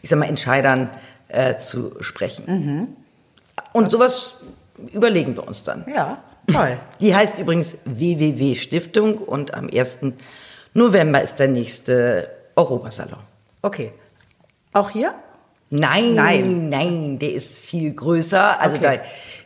ich 0.00 0.10
sag 0.10 0.20
mal, 0.20 0.28
Entscheidern 0.28 0.90
äh, 1.26 1.58
zu 1.58 1.96
sprechen. 2.00 2.44
Mhm. 2.46 2.88
Und 3.72 3.90
sowas 3.90 4.36
überlegen 4.92 5.34
wir 5.34 5.48
uns 5.48 5.64
dann. 5.64 5.84
Ja, 5.92 6.22
toll. 6.52 6.78
Die 7.00 7.14
heißt 7.14 7.38
übrigens 7.38 7.76
WWW 7.84 8.54
Stiftung 8.54 9.18
und 9.18 9.54
am 9.54 9.68
1. 9.72 9.98
November 10.74 11.22
ist 11.22 11.36
der 11.36 11.48
nächste 11.48 12.30
Europasalon. 12.56 13.20
Okay. 13.62 13.92
Auch 14.72 14.90
hier? 14.90 15.14
Nein, 15.70 16.14
nein, 16.14 16.68
nein, 16.70 17.18
der 17.18 17.32
ist 17.32 17.60
viel 17.60 17.92
größer. 17.92 18.60
Also 18.60 18.76
okay. 18.76 19.00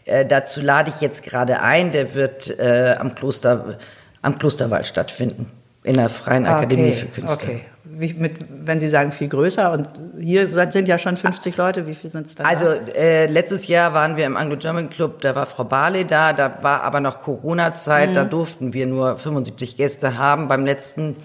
da, 0.05 0.12
äh, 0.12 0.27
dazu 0.27 0.61
lade 0.61 0.91
ich 0.95 1.01
jetzt 1.01 1.23
gerade 1.23 1.61
ein. 1.61 1.91
Der 1.91 2.15
wird 2.15 2.49
äh, 2.59 2.95
am 2.99 3.15
Kloster, 3.15 3.79
am 4.21 4.38
Klosterwald 4.38 4.87
stattfinden 4.87 5.51
in 5.83 5.97
der 5.97 6.09
Freien 6.09 6.47
Akademie 6.47 6.91
okay. 6.91 6.95
für 6.95 7.07
Künste. 7.07 7.45
Okay. 7.45 7.65
Wie, 8.03 8.15
mit, 8.15 8.33
wenn 8.49 8.81
Sie 8.81 8.88
sagen 8.88 9.12
viel 9.12 9.29
größer 9.29 9.71
und 9.71 9.88
hier 10.19 10.49
sind 10.49 10.88
ja 10.88 10.99
schon 10.99 11.17
50 11.17 11.57
Leute, 11.57 11.87
wie 11.87 11.95
viel 11.95 12.11
sind 12.11 12.27
es 12.27 12.35
da? 12.35 12.43
Also 12.43 12.67
äh, 12.67 13.27
letztes 13.27 13.69
Jahr 13.69 13.95
waren 13.95 14.17
wir 14.17 14.27
im 14.27 14.37
Anglo-German 14.37 14.91
Club, 14.91 15.21
da 15.21 15.37
war 15.37 15.47
Frau 15.47 15.62
Barley 15.62 16.05
da, 16.05 16.33
da 16.33 16.59
war 16.62 16.83
aber 16.83 16.99
noch 16.99 17.23
Corona-Zeit, 17.23 18.11
mhm. 18.11 18.15
da 18.15 18.25
durften 18.25 18.73
wir 18.73 18.88
nur 18.88 19.19
75 19.19 19.77
Gäste 19.77 20.19
haben. 20.19 20.49
Beim 20.49 20.67
letzten 20.67 21.17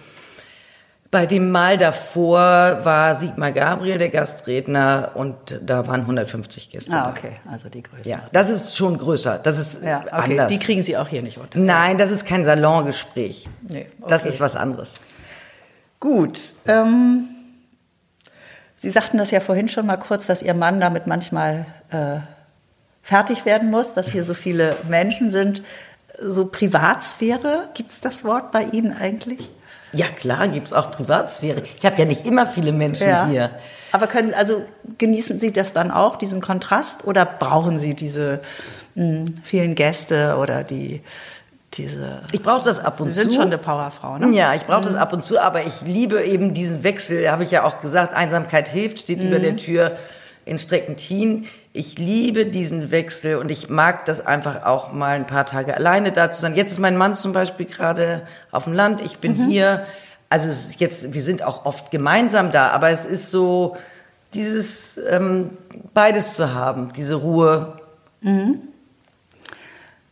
bei 1.10 1.26
dem 1.26 1.52
Mal 1.52 1.78
davor 1.78 2.40
war 2.84 3.16
Sigmar 3.16 3.52
Gabriel 3.54 3.98
der 3.98 4.10
Gastredner 4.10 5.13
und 5.16 5.36
da 5.66 5.88
waren 5.88 6.02
150 6.02 6.70
Gäste. 6.70 6.92
Ah, 6.94 7.10
okay, 7.10 7.38
also 7.50 7.70
die 7.70 7.82
Größe. 7.82 8.08
Ja, 8.08 8.24
das 8.34 8.50
ist 8.50 8.76
schon 8.76 9.00
größer. 9.00 9.40
Das 9.40 9.58
ist 9.58 9.82
ja, 9.82 10.02
okay. 10.02 10.10
anders. 10.12 10.52
Die 10.52 10.60
kriegen 10.60 10.84
Sie 10.84 10.96
auch 10.96 11.08
hier 11.08 11.24
nicht 11.24 11.40
unter. 11.40 11.58
Nein, 11.58 11.98
das 11.98 12.12
ist 12.12 12.26
kein 12.26 12.46
Salongespräch. 12.46 13.48
Nee, 13.68 13.88
okay. 14.00 14.10
Das 14.10 14.26
ist 14.26 14.40
was 14.40 14.56
anderes. 14.56 14.94
Gut. 16.00 16.54
Ähm, 16.68 17.30
Sie 18.78 18.92
sagten 18.92 19.18
das 19.18 19.32
ja 19.32 19.40
vorhin 19.40 19.68
schon 19.68 19.88
mal 19.88 19.98
kurz, 19.98 20.28
dass 20.28 20.44
Ihr 20.44 20.54
Mann 20.54 20.80
damit 20.80 21.08
manchmal 21.08 21.66
äh, 21.90 22.20
fertig 23.02 23.46
werden 23.46 23.72
muss, 23.72 23.94
dass 23.94 24.10
hier 24.10 24.24
so 24.24 24.34
viele 24.34 24.76
Menschen 24.88 25.32
sind. 25.32 25.64
So 26.20 26.46
Privatsphäre, 26.46 27.70
gibt 27.74 27.92
es 27.92 28.02
das 28.02 28.24
Wort 28.24 28.52
bei 28.52 28.64
Ihnen 28.64 28.94
eigentlich? 28.94 29.52
Ja, 29.94 30.08
klar, 30.08 30.48
gibt 30.48 30.68
es 30.68 30.74
auch 30.74 30.92
Privatsphäre. 30.92 31.64
Ich 31.78 31.86
habe 31.86 31.98
ja 31.98 32.06
nicht 32.06 32.26
immer 32.26 32.46
viele 32.46 32.72
Menschen 32.72 33.08
ja. 33.08 33.26
hier. 33.28 33.50
Aber 33.92 34.08
können, 34.08 34.34
also 34.34 34.64
genießen 34.98 35.40
Sie 35.40 35.54
das 35.54 35.74
dann 35.74 35.92
auch, 35.92 36.18
diesen 36.18 36.42
Kontrast, 36.42 37.06
oder 37.06 37.26
brauchen 37.26 37.80
Sie 37.80 37.94
diese 37.94 38.42
mh, 38.96 39.04
hm, 39.04 39.26
vielen 39.44 39.76
Gäste 39.76 40.38
oder 40.38 40.64
die 40.64 41.02
diese. 41.78 42.22
Ich 42.32 42.42
brauche 42.42 42.63
das 42.63 42.80
ab 42.80 43.00
und 43.00 43.10
Sie 43.10 43.16
zu. 43.16 43.22
sind 43.22 43.34
schon 43.36 43.44
eine 43.46 43.58
Powerfrau, 43.58 44.18
ne? 44.18 44.36
Ja, 44.36 44.54
ich 44.54 44.63
brauche 44.63 44.84
das 44.84 44.96
ab 44.96 45.13
und 45.13 45.24
zu, 45.24 45.40
aber 45.40 45.66
ich 45.66 45.82
liebe 45.82 46.24
eben 46.24 46.54
diesen 46.54 46.84
Wechsel. 46.84 47.30
Habe 47.30 47.44
ich 47.44 47.52
ja 47.52 47.63
auch 47.63 47.80
gesagt, 47.80 48.13
Einsamkeit 48.13 48.68
hilft, 48.68 49.00
steht 49.00 49.20
mhm. 49.20 49.28
über 49.28 49.40
der 49.40 49.58
Tür 49.58 49.98
in 50.46 50.58
Streckentin. 50.58 51.46
Ich 51.74 51.98
liebe 51.98 52.46
diesen 52.46 52.92
Wechsel 52.92 53.36
und 53.36 53.52
ich 53.52 53.70
mag 53.70 54.06
das 54.06 54.26
einfach 54.26 54.66
auch 54.66 54.94
mal 54.94 55.16
ein 55.16 55.28
paar 55.28 55.46
Tage 55.46 55.76
alleine 55.76 56.12
da 56.12 56.32
zu 56.32 56.42
sein. 56.42 56.56
Jetzt 56.56 56.72
ist 56.72 56.80
mein 56.80 56.98
Mann 56.98 57.16
zum 57.16 57.34
Beispiel 57.34 57.66
gerade 57.66 58.24
auf 58.52 58.63
dem 58.63 58.74
Land, 58.74 59.02
ich 59.02 59.20
bin 59.20 59.38
mhm. 59.38 59.48
hier. 59.48 59.86
Also 60.30 60.50
jetzt, 60.78 61.13
wir 61.13 61.24
sind 61.24 61.44
auch 61.44 61.66
oft 61.66 61.92
gemeinsam 61.92 62.52
da, 62.52 62.70
aber 62.70 62.90
es 62.90 63.06
ist 63.06 63.32
so 63.32 63.78
dieses 64.34 65.00
ähm, 65.10 65.52
beides 65.94 66.36
zu 66.36 66.54
haben, 66.54 66.92
diese 66.94 67.16
Ruhe. 67.16 67.78
Mhm. 68.22 68.60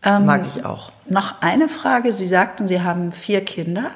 Mag 0.06 0.41
ähm, 0.41 0.48
ich 0.48 0.65
auch. 0.65 0.91
Noch 1.08 1.41
eine 1.41 1.68
Frage. 1.68 2.12
Sie 2.13 2.28
sagten, 2.28 2.68
Sie 2.68 2.82
haben 2.82 3.12
vier 3.12 3.44
Kinder 3.44 3.91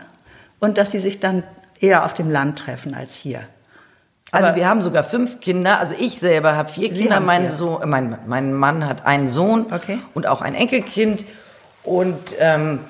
und 0.60 0.78
dass 0.78 0.92
Sie 0.92 1.00
sich 1.00 1.20
dann 1.20 1.44
eher 1.80 2.06
auf 2.06 2.14
dem 2.14 2.30
Land 2.30 2.60
treffen 2.60 2.94
als 2.94 3.16
hier. 3.16 3.42
Also 4.32 4.56
wir 4.56 4.68
haben 4.68 4.82
sogar 4.82 5.04
fünf 5.04 5.40
Kinder. 5.40 5.80
Also 5.80 5.96
ich 5.98 6.20
selber 6.20 6.56
habe 6.56 6.70
vier 6.70 6.94
Sie 6.94 7.02
Kinder. 7.02 7.20
Mein, 7.20 7.44
vier. 7.44 7.52
Sohn, 7.52 7.90
mein, 7.90 8.18
mein 8.28 8.54
Mann 8.54 8.86
hat 8.86 9.06
einen 9.06 9.28
Sohn 9.28 9.68
okay. 9.74 9.98
und 10.14 10.28
auch 10.28 10.42
ein 10.42 10.54
Enkelkind. 10.54 11.26
Und 11.84 12.36
ähm, 12.38 12.82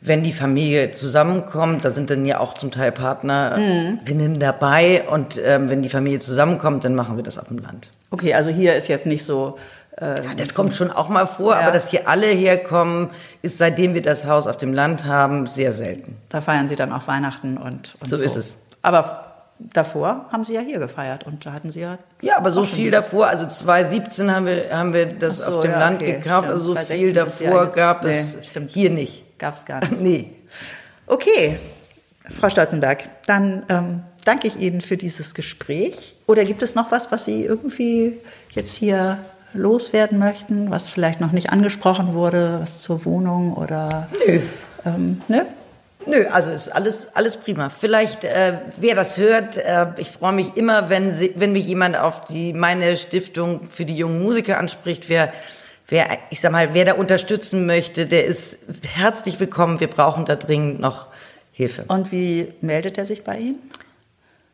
wenn 0.00 0.22
die 0.22 0.32
Familie 0.32 0.92
zusammenkommt, 0.92 1.84
da 1.84 1.90
sind 1.90 2.10
dann 2.10 2.24
ja 2.26 2.38
auch 2.38 2.54
zum 2.54 2.70
Teil 2.70 2.92
Partnerinnen 2.92 4.32
mhm. 4.34 4.38
dabei. 4.38 5.04
Und 5.08 5.40
ähm, 5.42 5.68
wenn 5.68 5.82
die 5.82 5.88
Familie 5.88 6.20
zusammenkommt, 6.20 6.84
dann 6.84 6.94
machen 6.94 7.16
wir 7.16 7.24
das 7.24 7.38
auf 7.38 7.48
dem 7.48 7.58
Land. 7.58 7.90
Okay, 8.10 8.34
also 8.34 8.50
hier 8.50 8.76
ist 8.76 8.88
jetzt 8.88 9.06
nicht 9.06 9.24
so. 9.24 9.58
Ja, 10.00 10.34
das 10.34 10.54
kommt 10.54 10.74
schon 10.74 10.90
auch 10.90 11.08
mal 11.08 11.26
vor, 11.26 11.52
ja. 11.52 11.60
aber 11.60 11.70
dass 11.70 11.88
hier 11.88 12.08
alle 12.08 12.26
herkommen, 12.26 13.10
ist 13.42 13.58
seitdem 13.58 13.94
wir 13.94 14.02
das 14.02 14.26
Haus 14.26 14.48
auf 14.48 14.56
dem 14.56 14.72
Land 14.72 15.04
haben, 15.04 15.46
sehr 15.46 15.70
selten. 15.70 16.16
Da 16.30 16.40
feiern 16.40 16.66
Sie 16.66 16.74
dann 16.74 16.92
auch 16.92 17.06
Weihnachten 17.06 17.56
und, 17.56 17.94
und 18.00 18.10
so, 18.10 18.16
so 18.16 18.22
ist 18.22 18.36
es. 18.36 18.56
Aber 18.82 19.34
davor 19.58 20.26
haben 20.32 20.44
Sie 20.44 20.54
ja 20.54 20.60
hier 20.60 20.80
gefeiert 20.80 21.24
und 21.24 21.46
da 21.46 21.52
hatten 21.52 21.70
Sie 21.70 21.80
ja. 21.80 21.98
Ja, 22.22 22.38
aber 22.38 22.50
so 22.50 22.64
viel 22.64 22.90
davor, 22.90 23.28
also 23.28 23.46
2017 23.46 24.34
haben 24.34 24.46
wir, 24.46 24.76
haben 24.76 24.92
wir 24.92 25.06
das 25.06 25.38
so, 25.38 25.52
auf 25.52 25.60
dem 25.60 25.70
ja, 25.70 25.78
Land 25.78 26.02
okay, 26.02 26.14
gekauft, 26.14 26.48
also 26.48 26.74
so 26.74 26.76
viel 26.76 27.12
davor 27.12 27.66
gab 27.66 28.04
es 28.04 28.36
nee, 28.54 28.66
hier 28.68 28.90
nicht. 28.90 29.38
Gab 29.38 29.54
es 29.54 29.64
gar 29.64 29.80
nicht. 29.80 29.92
nee. 30.00 30.30
Okay, 31.06 31.58
Frau 32.30 32.48
Stolzenberg, 32.48 33.04
dann 33.26 33.62
ähm, 33.68 34.02
danke 34.24 34.48
ich 34.48 34.56
Ihnen 34.56 34.80
für 34.80 34.96
dieses 34.96 35.34
Gespräch. 35.34 36.16
Oder 36.26 36.42
gibt 36.42 36.62
es 36.62 36.74
noch 36.74 36.90
was, 36.90 37.12
was 37.12 37.26
Sie 37.26 37.44
irgendwie 37.44 38.18
jetzt 38.54 38.74
hier 38.74 39.18
loswerden 39.54 40.18
möchten, 40.18 40.70
was 40.70 40.90
vielleicht 40.90 41.20
noch 41.20 41.32
nicht 41.32 41.50
angesprochen 41.50 42.14
wurde, 42.14 42.58
was 42.60 42.80
zur 42.80 43.04
Wohnung 43.04 43.54
oder? 43.54 44.08
Nö. 44.26 44.40
Ähm, 44.84 45.22
ne? 45.28 45.46
Nö, 46.06 46.26
also 46.30 46.50
ist 46.50 46.68
alles, 46.68 47.08
alles 47.14 47.38
prima. 47.38 47.70
Vielleicht, 47.70 48.24
äh, 48.24 48.58
wer 48.76 48.94
das 48.94 49.16
hört, 49.16 49.56
äh, 49.56 49.86
ich 49.96 50.10
freue 50.10 50.32
mich 50.32 50.56
immer, 50.56 50.90
wenn, 50.90 51.12
sie, 51.12 51.32
wenn 51.36 51.52
mich 51.52 51.66
jemand 51.66 51.96
auf 51.96 52.26
die, 52.26 52.52
meine 52.52 52.96
Stiftung 52.96 53.70
für 53.70 53.86
die 53.86 53.96
jungen 53.96 54.22
Musiker 54.22 54.58
anspricht, 54.58 55.08
wer, 55.08 55.32
wer, 55.88 56.18
ich 56.30 56.40
sag 56.40 56.52
mal, 56.52 56.74
wer 56.74 56.84
da 56.84 56.94
unterstützen 56.94 57.64
möchte, 57.64 58.06
der 58.06 58.26
ist 58.26 58.58
herzlich 58.86 59.40
willkommen. 59.40 59.80
Wir 59.80 59.88
brauchen 59.88 60.26
da 60.26 60.36
dringend 60.36 60.80
noch 60.80 61.06
Hilfe. 61.52 61.84
Und 61.88 62.12
wie 62.12 62.52
meldet 62.60 62.98
er 62.98 63.06
sich 63.06 63.24
bei 63.24 63.38
Ihnen? 63.38 63.70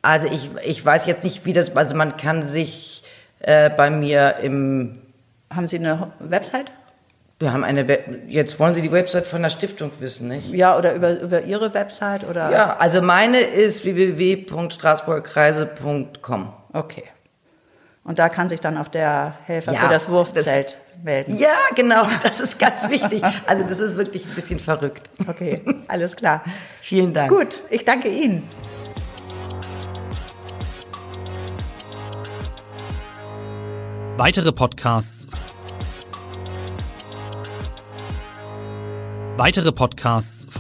Also 0.03 0.29
ich, 0.29 0.51
ich 0.65 0.85
weiß 0.85 1.07
jetzt 1.07 1.25
nicht, 1.25 1.45
wie 1.47 1.53
das, 1.53 1.75
also 1.75 1.97
man 1.97 2.17
kann 2.17 2.47
sich 2.47 3.03
äh, 3.41 3.71
bei 3.71 3.91
mir 3.91 4.37
im... 4.43 4.99
Haben 5.51 5.67
Sie 5.67 5.79
eine 5.79 6.13
Website? 6.21 6.71
Wir 7.41 7.53
haben 7.55 7.65
eine, 7.65 7.89
We 7.89 8.05
jetzt 8.29 8.61
wollen 8.61 8.75
Sie 8.75 8.83
die 8.83 8.93
Website 8.93 9.27
von 9.27 9.41
der 9.43 9.49
Stiftung 9.49 9.91
wissen, 9.99 10.29
nicht? 10.29 10.51
Ja, 10.51 10.77
oder 10.77 10.93
über, 10.95 11.19
über 11.19 11.41
Ihre 11.43 11.73
Website 11.73 12.29
oder? 12.29 12.53
Ja, 12.53 12.77
also 12.77 13.01
meine 13.01 13.41
ist 13.41 13.87
www.straßburgerkreise.com. 13.87 16.53
Okay. 16.75 17.05
Und 18.05 18.19
da 18.19 18.29
kann 18.29 18.51
sich 18.51 18.61
dann 18.61 18.77
auch 18.77 18.89
der 18.89 19.37
Helfer 19.45 19.73
ja, 19.73 19.81
für 19.81 19.89
das 19.89 20.11
Wurfzelt 20.11 20.47
das, 20.47 20.77
melden. 21.03 21.35
Ja, 21.37 21.57
genau, 21.75 22.07
das 22.23 22.41
ist 22.41 22.59
ganz 22.59 22.91
wichtig. 22.91 23.23
Also 23.47 23.65
das 23.65 23.79
ist 23.79 23.97
wirklich 23.97 24.27
ein 24.27 24.35
bisschen 24.35 24.59
verrückt. 24.59 25.09
Okay, 25.27 25.63
alles 25.89 26.17
klar. 26.17 26.45
Vielen 26.83 27.15
Dank. 27.15 27.31
Gut, 27.31 27.63
ich 27.71 27.87
danke 27.87 28.09
Ihnen. 28.09 28.47
Weitere 34.21 34.53
Podcasts 34.53 35.27
Weitere 39.39 39.73
Podcasts 39.73 40.59